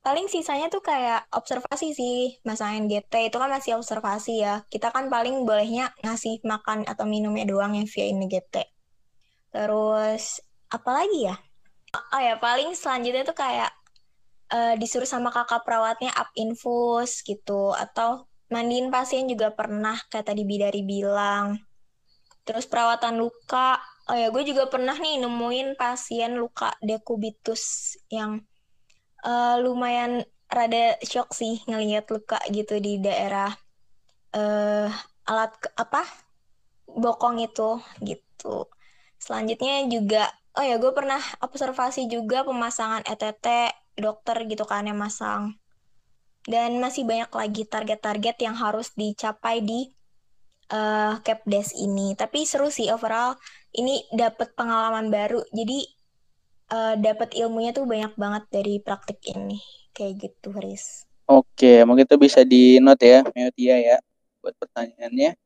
paling 0.04 0.28
sisanya 0.28 0.68
tuh 0.68 0.84
kayak 0.84 1.24
observasi 1.32 1.96
sih 1.96 2.36
masa 2.44 2.76
NGT 2.76 3.32
itu 3.32 3.36
kan 3.40 3.48
masih 3.48 3.80
observasi 3.80 4.44
ya. 4.44 4.68
Kita 4.68 4.92
kan 4.92 5.08
paling 5.08 5.48
bolehnya 5.48 5.96
ngasih 6.04 6.44
makan 6.44 6.84
atau 6.84 7.08
minumnya 7.08 7.48
doang 7.48 7.72
yang 7.72 7.88
via 7.88 8.12
NGT 8.12 8.78
terus 9.52 10.44
apa 10.68 10.90
lagi 11.02 11.28
ya? 11.28 11.36
Oh 12.12 12.20
ya 12.20 12.36
paling 12.36 12.76
selanjutnya 12.76 13.24
tuh 13.24 13.36
kayak 13.36 13.72
uh, 14.52 14.74
disuruh 14.76 15.08
sama 15.08 15.32
kakak 15.32 15.64
perawatnya 15.64 16.12
up 16.16 16.28
infus 16.36 17.24
gitu. 17.24 17.72
Atau 17.74 18.28
mandiin 18.48 18.88
pasien 18.88 19.28
juga 19.28 19.52
pernah 19.52 19.96
kayak 20.08 20.32
tadi 20.32 20.42
Bidari 20.44 20.82
bilang. 20.84 21.60
Terus 22.44 22.64
perawatan 22.64 23.20
luka. 23.20 23.76
Oh 24.08 24.16
ya 24.16 24.32
gue 24.32 24.40
juga 24.40 24.64
pernah 24.72 24.96
nih 24.96 25.20
nemuin 25.20 25.76
pasien 25.76 26.40
luka 26.40 26.72
dekubitus 26.80 27.94
yang 28.08 28.40
uh, 29.20 29.60
lumayan 29.60 30.24
rada 30.48 30.96
shock 31.04 31.36
sih 31.36 31.60
ngelihat 31.68 32.08
luka 32.08 32.40
gitu 32.48 32.80
di 32.80 32.96
daerah 33.04 33.52
uh, 34.32 34.88
alat 35.28 35.52
apa 35.76 36.08
bokong 36.88 37.44
itu 37.44 37.84
gitu. 38.00 38.64
Selanjutnya 39.20 39.84
juga 39.92 40.32
oh 40.56 40.64
ya 40.64 40.80
gue 40.80 40.92
pernah 40.96 41.20
observasi 41.44 42.08
juga 42.08 42.48
pemasangan 42.48 43.04
ETT 43.04 43.46
dokter 43.98 44.46
gitu 44.46 44.64
kan 44.64 44.86
yang 44.86 44.98
masang. 44.98 45.58
Dan 46.48 46.80
masih 46.80 47.04
banyak 47.04 47.28
lagi 47.28 47.62
target-target 47.68 48.36
yang 48.40 48.56
harus 48.56 48.94
dicapai 48.96 49.60
di 49.60 49.92
uh, 50.72 51.20
Capdes 51.20 51.76
ini. 51.76 52.16
Tapi 52.16 52.48
seru 52.48 52.72
sih 52.72 52.88
overall 52.88 53.36
ini 53.76 54.00
dapat 54.14 54.56
pengalaman 54.56 55.12
baru. 55.12 55.44
Jadi 55.52 55.84
uh, 56.72 56.94
dapat 56.96 57.36
ilmunya 57.36 57.76
tuh 57.76 57.84
banyak 57.84 58.16
banget 58.16 58.44
dari 58.48 58.80
praktik 58.80 59.20
ini 59.28 59.60
kayak 59.92 60.30
gitu 60.30 60.54
Haris. 60.54 61.04
Oke, 61.28 61.84
mungkin 61.84 62.08
itu 62.08 62.16
bisa 62.16 62.40
di 62.40 62.80
note 62.80 63.04
ya, 63.04 63.20
Meotia 63.36 63.76
ya, 63.76 63.96
buat 64.40 64.56
pertanyaannya. 64.56 65.36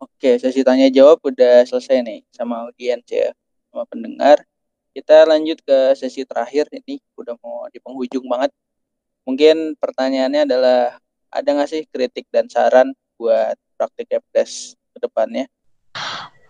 Oke, 0.00 0.40
sesi 0.40 0.64
tanya 0.64 0.88
jawab 0.88 1.20
udah 1.20 1.68
selesai 1.68 2.00
nih 2.00 2.24
sama 2.32 2.64
audiens 2.64 3.04
ya, 3.12 3.28
sama 3.68 3.84
pendengar. 3.84 4.40
Kita 4.92 5.24
lanjut 5.24 5.58
ke 5.64 5.96
sesi 5.96 6.22
terakhir 6.28 6.68
ini, 6.72 7.00
udah 7.16 7.36
mau 7.40 7.68
di 7.72 7.80
penghujung 7.80 8.28
banget. 8.28 8.52
mungkin 9.22 9.78
pertanyaannya 9.78 10.50
adalah 10.50 10.98
ada 11.30 11.46
nggak 11.46 11.70
sih 11.70 11.86
kritik 11.86 12.26
dan 12.34 12.50
saran 12.50 12.90
buat 13.14 13.54
praktik 13.78 14.10
Kepdes 14.10 14.74
ke 14.92 14.98
depannya? 14.98 15.46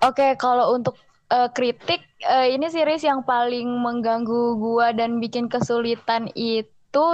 Oke, 0.01 0.35
kalau 0.41 0.75
untuk 0.75 0.97
uh, 1.31 1.47
kritik 1.55 2.03
uh, 2.27 2.49
ini 2.49 2.67
series 2.69 3.07
yang 3.07 3.23
paling 3.23 3.69
mengganggu 3.81 4.59
gua 4.59 4.91
dan 4.91 5.23
bikin 5.23 5.47
kesulitan 5.47 6.33
itu 6.35 7.07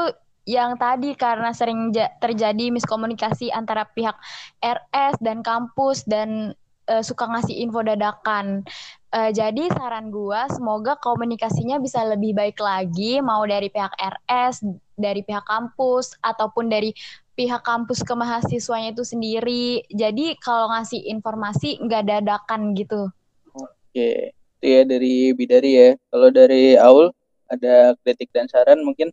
yang 0.49 0.81
tadi 0.81 1.13
karena 1.13 1.53
sering 1.53 1.93
terjadi 2.25 2.73
miskomunikasi 2.73 3.53
antara 3.53 3.85
pihak 3.93 4.17
RS 4.65 5.21
dan 5.21 5.45
kampus 5.45 6.09
dan 6.09 6.57
uh, 6.89 7.05
suka 7.05 7.29
ngasih 7.29 7.61
info 7.61 7.85
dadakan. 7.85 8.65
Uh, 9.09 9.33
jadi 9.33 9.73
saran 9.73 10.13
gua 10.13 10.53
semoga 10.53 10.93
komunikasinya 11.01 11.81
bisa 11.81 12.05
lebih 12.05 12.37
baik 12.37 12.61
lagi 12.61 13.25
mau 13.25 13.41
dari 13.49 13.73
pihak 13.73 13.97
RS, 13.97 14.69
dari 15.01 15.25
pihak 15.25 15.49
kampus 15.49 16.13
ataupun 16.21 16.69
dari 16.69 16.93
pihak 17.33 17.65
kampus 17.65 18.05
ke 18.05 18.13
mahasiswanya 18.13 18.93
itu 18.93 19.09
sendiri. 19.09 19.81
Jadi 19.89 20.37
kalau 20.43 20.69
ngasih 20.75 21.09
informasi 21.09 21.81
nggak 21.81 22.05
dadakan 22.05 22.77
gitu. 22.77 23.09
Oke, 23.57 24.37
itu 24.37 24.67
ya 24.67 24.85
dari 24.85 25.33
Bidari 25.33 25.73
ya. 25.73 25.91
Kalau 26.13 26.29
dari 26.29 26.77
Aul 26.77 27.09
ada 27.49 27.97
kritik 28.05 28.29
dan 28.35 28.45
saran 28.51 28.85
mungkin? 28.85 29.09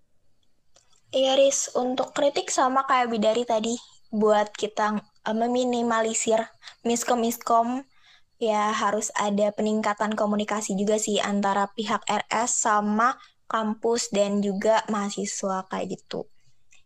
Iya 1.15 1.39
Riz, 1.39 1.71
untuk 1.71 2.11
kritik 2.11 2.51
sama 2.51 2.83
kayak 2.83 3.07
Bidari 3.15 3.47
tadi, 3.47 3.79
buat 4.11 4.51
kita 4.51 4.99
uh, 4.99 5.35
meminimalisir 5.35 6.43
miskom-miskom, 6.83 7.87
ya 8.35 8.75
harus 8.75 9.11
ada 9.15 9.51
peningkatan 9.55 10.13
komunikasi 10.13 10.75
juga 10.75 10.99
sih 10.99 11.23
antara 11.23 11.71
pihak 11.71 12.03
RS 12.03 12.67
sama 12.67 13.15
kampus 13.45 14.09
dan 14.11 14.41
juga 14.41 14.83
mahasiswa 14.91 15.69
kayak 15.69 15.99
gitu. 15.99 16.27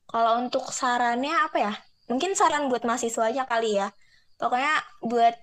Kalau 0.09 0.41
untuk 0.41 0.69
sarannya 0.73 1.33
apa 1.33 1.57
ya? 1.57 1.73
Mungkin 2.09 2.33
saran 2.33 2.67
buat 2.67 2.81
mahasiswanya 2.85 3.45
kali 3.45 3.77
ya. 3.77 3.93
Pokoknya 4.41 4.81
buat 5.05 5.37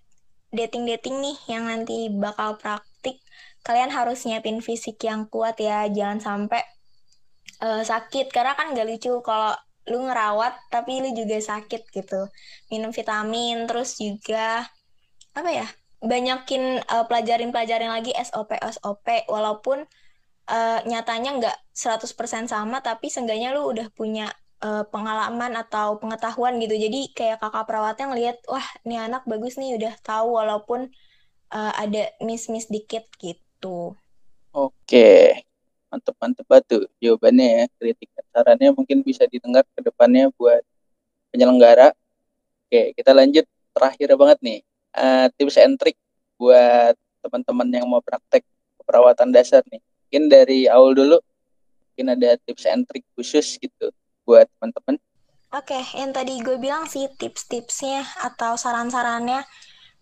dating-dating 0.50 1.22
nih 1.22 1.36
yang 1.46 1.70
nanti 1.70 2.10
bakal 2.10 2.58
praktik, 2.58 3.22
kalian 3.62 3.94
harus 3.94 4.26
nyiapin 4.26 4.58
fisik 4.58 4.98
yang 5.06 5.30
kuat 5.30 5.62
ya. 5.62 5.86
Jangan 5.86 6.18
sampai 6.18 6.62
uh, 7.62 7.86
sakit. 7.86 8.34
Karena 8.34 8.58
kan 8.58 8.74
gak 8.74 8.86
lucu 8.90 9.14
kalau 9.22 9.54
lu 9.86 10.02
ngerawat 10.02 10.58
tapi 10.66 10.98
lu 10.98 11.14
juga 11.14 11.38
sakit 11.38 11.86
gitu. 11.94 12.26
Minum 12.66 12.90
vitamin, 12.90 13.70
terus 13.70 13.94
juga 14.02 14.66
apa 15.38 15.50
ya? 15.54 15.66
Banyakin 16.04 16.84
uh, 16.84 17.04
pelajarin-pelajarin 17.08 17.88
lagi 17.88 18.12
SOP 18.12 18.52
SOP 18.60 19.06
walaupun 19.32 19.88
uh, 20.50 20.78
nyatanya 20.84 21.30
nggak 21.40 21.56
100% 21.72 22.52
sama 22.52 22.84
tapi 22.84 23.08
seenggaknya 23.08 23.56
lu 23.56 23.72
udah 23.72 23.88
punya 23.92 24.30
uh, 24.62 24.84
pengalaman 24.88 25.56
atau 25.58 26.00
pengetahuan 26.00 26.56
gitu. 26.62 26.76
Jadi 26.76 27.12
kayak 27.12 27.42
kakak 27.42 27.66
perawatnya 27.68 28.06
ngelihat, 28.12 28.36
wah 28.48 28.64
ini 28.86 28.96
anak 28.96 29.26
bagus 29.28 29.60
nih 29.60 29.76
udah 29.76 29.94
tahu 30.00 30.38
walaupun 30.38 30.88
uh, 31.52 31.72
ada 31.76 32.12
miss-miss 32.22 32.70
dikit 32.70 33.04
gitu. 33.20 33.96
Oke, 34.56 35.44
mantep-mantep 35.92 36.46
batu 36.48 36.78
jawabannya 37.00 37.46
ya. 37.46 37.64
Kritik 37.76 38.08
sarannya 38.32 38.72
mungkin 38.72 39.04
bisa 39.04 39.28
didengar 39.28 39.64
ke 39.76 39.80
depannya 39.84 40.32
buat 40.36 40.64
penyelenggara. 41.32 41.92
Oke, 42.66 42.96
kita 42.96 43.12
lanjut 43.12 43.44
terakhir 43.76 44.16
banget 44.16 44.38
nih. 44.40 44.60
Uh, 44.96 45.28
tips 45.36 45.60
and 45.60 45.76
trick 45.76 46.00
buat 46.40 46.96
teman-teman 47.20 47.68
yang 47.68 47.84
mau 47.84 48.00
praktek 48.00 48.40
keperawatan 48.80 49.28
dasar 49.28 49.60
nih. 49.68 49.82
Mungkin 50.08 50.22
dari 50.32 50.64
awal 50.72 50.96
dulu, 50.96 51.20
mungkin 51.92 52.16
ada 52.16 52.40
tips 52.48 52.64
and 52.64 52.88
trick 52.88 53.04
khusus 53.12 53.60
gitu 53.60 53.92
buat 54.24 54.48
teman-teman? 54.56 54.96
Oke, 55.54 55.78
yang 55.94 56.10
tadi 56.16 56.40
gue 56.42 56.56
bilang 56.58 56.88
sih 56.90 57.06
tips-tipsnya 57.12 58.04
atau 58.24 58.58
saran-sarannya 58.58 59.46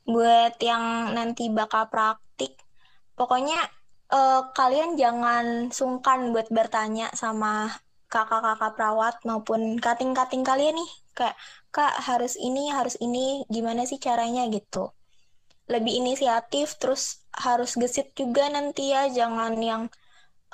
buat 0.09 0.57
yang 0.61 1.14
nanti 1.16 1.48
bakal 1.52 1.88
praktik. 1.88 2.61
Pokoknya 3.14 3.61
uh, 4.12 4.50
kalian 4.52 4.96
jangan 4.98 5.70
sungkan 5.72 6.33
buat 6.33 6.48
bertanya 6.52 7.12
sama 7.16 7.72
kakak-kakak 8.14 8.72
perawat 8.79 9.14
maupun 9.27 9.83
kating-kating 9.83 10.46
kalian 10.46 10.79
nih. 10.79 10.90
Kayak, 11.18 11.37
kak 11.74 11.94
harus 12.09 12.35
ini, 12.38 12.70
harus 12.70 12.94
ini, 13.03 13.42
gimana 13.50 13.83
sih 13.90 13.98
caranya 13.98 14.46
gitu. 14.46 14.94
Lebih 15.66 15.92
inisiatif, 16.07 16.79
terus 16.79 17.27
harus 17.35 17.74
gesit 17.74 18.14
juga 18.14 18.46
nanti 18.46 18.94
ya, 18.94 19.11
jangan 19.11 19.59
yang 19.59 19.83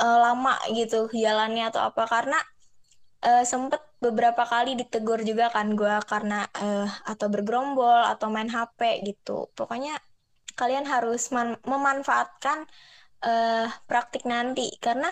uh, 0.00 0.18
lama 0.24 0.56
gitu 0.72 1.12
jalannya 1.12 1.68
atau 1.68 1.92
apa. 1.92 2.08
Karena 2.08 2.38
uh, 3.28 3.44
sempet 3.44 3.80
beberapa 4.00 4.48
kali 4.48 4.80
ditegur 4.80 5.20
juga 5.20 5.52
kan 5.52 5.76
gue 5.76 5.94
karena 6.08 6.48
uh, 6.56 6.88
atau 7.04 7.26
bergerombol 7.28 8.00
atau 8.08 8.32
main 8.32 8.48
HP 8.48 9.04
gitu. 9.04 9.52
Pokoknya 9.52 10.00
kalian 10.56 10.88
harus 10.88 11.32
memanfaatkan 11.64 12.64
uh, 13.24 13.66
praktik 13.88 14.24
nanti 14.28 14.72
karena 14.80 15.08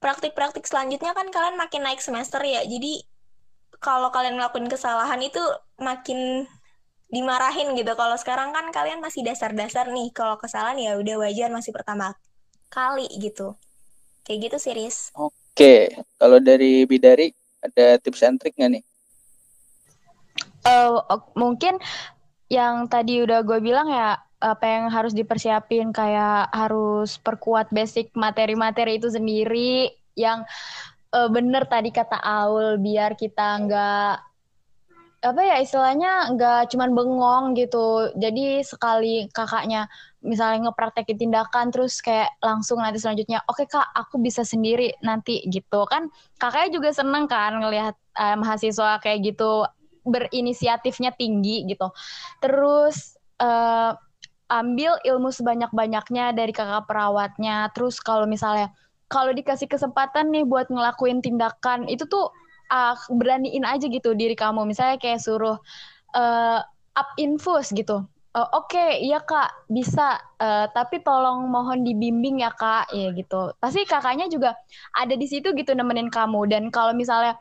praktik-praktik 0.00 0.64
selanjutnya 0.64 1.12
kan 1.12 1.28
kalian 1.28 1.60
makin 1.60 1.84
naik 1.84 2.00
semester 2.00 2.40
ya. 2.40 2.64
Jadi 2.64 3.04
kalau 3.80 4.08
kalian 4.08 4.40
ngelakuin 4.40 4.68
kesalahan 4.68 5.20
itu 5.20 5.40
makin 5.76 6.48
dimarahin 7.12 7.76
gitu. 7.76 7.92
Kalau 7.94 8.16
sekarang 8.16 8.50
kan 8.56 8.72
kalian 8.72 9.04
masih 9.04 9.22
dasar-dasar 9.22 9.92
nih. 9.92 10.08
Kalau 10.10 10.40
kesalahan 10.40 10.80
ya 10.80 10.96
udah 10.96 11.20
wajar 11.20 11.52
masih 11.52 11.70
pertama 11.70 12.16
kali 12.72 13.06
gitu. 13.20 13.54
Kayak 14.24 14.50
gitu 14.50 14.56
sih, 14.56 14.72
Riz. 14.76 14.98
Oke, 15.16 15.92
kalau 16.16 16.40
dari 16.40 16.88
Bidari 16.88 17.32
ada 17.60 18.00
tips 18.00 18.24
and 18.24 18.40
trick 18.40 18.56
nggak 18.56 18.80
nih? 18.80 18.84
Uh, 20.60 21.00
mungkin 21.36 21.80
yang 22.52 22.84
tadi 22.88 23.24
udah 23.24 23.40
gue 23.40 23.58
bilang 23.64 23.88
ya 23.88 24.20
apa 24.40 24.64
yang 24.64 24.84
harus 24.88 25.12
dipersiapin 25.12 25.92
kayak 25.92 26.48
harus 26.48 27.20
perkuat 27.20 27.68
basic 27.68 28.08
materi-materi 28.16 28.96
itu 28.96 29.12
sendiri 29.12 29.92
yang 30.16 30.48
uh, 31.12 31.28
bener 31.28 31.68
tadi 31.68 31.92
kata 31.92 32.16
Aul 32.16 32.80
biar 32.80 33.14
kita 33.20 33.60
nggak 33.68 34.14
apa 35.20 35.40
ya 35.44 35.60
istilahnya 35.60 36.32
nggak 36.32 36.72
cuman 36.72 36.90
bengong 36.96 37.44
gitu. 37.52 38.08
Jadi 38.16 38.64
sekali 38.64 39.28
kakaknya 39.28 39.84
misalnya 40.24 40.72
ngepraktekin 40.72 41.20
tindakan 41.20 41.68
terus 41.68 42.00
kayak 42.00 42.32
langsung 42.40 42.80
nanti 42.80 42.96
selanjutnya 42.96 43.44
oke 43.44 43.60
okay, 43.60 43.68
kak 43.68 43.84
aku 43.92 44.16
bisa 44.16 44.40
sendiri 44.48 44.96
nanti 45.04 45.44
gitu. 45.52 45.84
Kan 45.84 46.08
kakaknya 46.40 46.80
juga 46.80 46.90
seneng 46.96 47.28
kan 47.28 47.52
ngelihat 47.60 47.94
uh, 48.16 48.36
mahasiswa 48.40 48.96
kayak 49.04 49.36
gitu 49.36 49.68
berinisiatifnya 50.08 51.12
tinggi 51.12 51.68
gitu. 51.68 51.92
Terus 52.40 53.20
uh, 53.44 53.92
ambil 54.50 54.98
ilmu 55.06 55.30
sebanyak-banyaknya 55.30 56.34
dari 56.34 56.50
kakak 56.50 56.90
perawatnya 56.90 57.70
terus 57.70 58.02
kalau 58.02 58.26
misalnya 58.26 58.74
kalau 59.06 59.30
dikasih 59.30 59.70
kesempatan 59.70 60.34
nih 60.34 60.42
buat 60.42 60.66
ngelakuin 60.66 61.22
tindakan 61.22 61.86
itu 61.86 62.02
tuh 62.10 62.34
uh, 62.74 62.94
beraniin 63.14 63.62
aja 63.62 63.86
gitu 63.86 64.14
diri 64.18 64.34
kamu 64.34 64.66
misalnya 64.66 64.98
kayak 64.98 65.22
suruh 65.22 65.58
uh, 66.14 66.58
up 66.98 67.08
infus 67.16 67.70
gitu 67.70 68.06
Uh, 68.30 68.46
Oke, 68.54 68.78
okay, 68.78 69.02
iya 69.02 69.18
kak, 69.18 69.66
bisa. 69.66 70.14
Uh, 70.38 70.70
tapi 70.70 71.02
tolong 71.02 71.50
mohon 71.50 71.82
dibimbing 71.82 72.46
ya 72.46 72.54
kak, 72.54 72.86
ya 72.94 73.10
gitu. 73.10 73.50
Pasti 73.58 73.82
kakaknya 73.82 74.30
juga 74.30 74.54
ada 74.94 75.18
di 75.18 75.26
situ 75.26 75.50
gitu 75.50 75.74
nemenin 75.74 76.06
kamu. 76.06 76.46
Dan 76.46 76.70
kalau 76.70 76.94
misalnya 76.94 77.34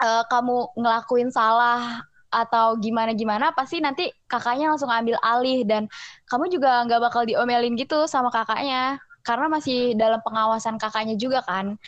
uh, 0.00 0.24
kamu 0.24 0.72
ngelakuin 0.72 1.28
salah 1.28 2.00
atau 2.28 2.76
gimana 2.78 3.14
gimana, 3.14 3.54
pasti 3.54 3.78
nanti 3.80 4.10
kakaknya 4.26 4.74
langsung 4.74 4.90
ambil 4.90 5.16
alih 5.22 5.62
dan 5.62 5.86
kamu 6.26 6.50
juga 6.52 6.84
nggak 6.84 7.00
bakal 7.00 7.22
diomelin 7.24 7.78
gitu 7.78 8.04
sama 8.10 8.28
kakaknya, 8.28 8.98
karena 9.22 9.46
masih 9.50 9.94
dalam 9.94 10.20
pengawasan 10.22 10.78
kakaknya 10.78 11.14
juga 11.18 11.42
kan. 11.46 11.78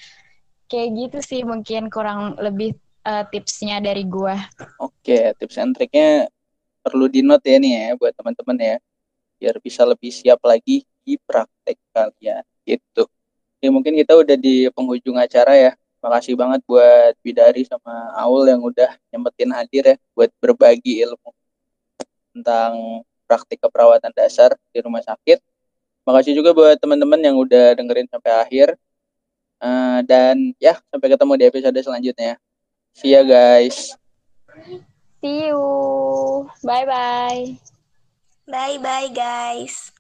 Kayak 0.69 0.89
gitu 0.95 1.19
sih 1.25 1.41
mungkin 1.49 1.89
kurang 1.89 2.37
lebih 2.37 2.77
uh, 3.09 3.25
tipsnya 3.33 3.81
dari 3.81 4.05
gue. 4.05 4.37
Oke, 4.77 5.33
tips 5.41 5.57
and 5.57 5.73
triknya 5.73 6.29
perlu 6.85 7.09
di 7.09 7.25
note 7.25 7.49
ya 7.49 7.57
nih 7.57 7.73
ya 7.73 7.87
buat 7.97 8.13
teman-teman 8.13 8.57
ya 8.61 8.77
biar 9.39 9.57
bisa 9.63 9.87
lebih 9.87 10.11
siap 10.11 10.43
lagi 10.45 10.85
di 11.07 11.17
praktek 11.17 11.79
kalian 11.95 12.45
gitu. 12.69 13.09
Ya 13.59 13.69
mungkin 13.73 13.97
kita 13.97 14.13
udah 14.13 14.37
di 14.37 14.69
penghujung 14.71 15.17
acara 15.17 15.57
ya. 15.57 15.73
Makasih 15.99 16.39
banget 16.39 16.63
buat 16.63 17.15
Bidari 17.27 17.67
sama 17.67 18.15
Aul 18.23 18.47
yang 18.47 18.63
udah 18.63 18.95
nyempetin 19.11 19.51
hadir 19.51 19.83
ya 19.83 19.97
buat 20.15 20.31
berbagi 20.39 21.03
ilmu 21.03 21.31
tentang 22.39 23.03
praktik 23.27 23.59
keperawatan 23.59 24.15
dasar 24.15 24.55
di 24.71 24.79
rumah 24.79 25.03
sakit. 25.03 25.43
Makasih 26.07 26.39
juga 26.39 26.55
buat 26.55 26.79
teman-teman 26.79 27.21
yang 27.21 27.37
udah 27.37 27.75
dengerin 27.77 28.09
sampai 28.09 28.33
akhir. 28.33 28.69
Uh, 29.59 30.07
dan 30.07 30.55
ya 30.63 30.79
sampai 30.87 31.11
ketemu 31.11 31.33
di 31.35 31.45
episode 31.51 31.79
selanjutnya. 31.83 32.39
See 32.95 33.11
ya 33.11 33.27
guys. 33.27 33.99
See 35.19 35.51
you. 35.51 36.47
Bye 36.63 36.87
bye. 36.87 37.43
Bye 38.47 38.79
bye 38.79 39.11
guys. 39.11 39.98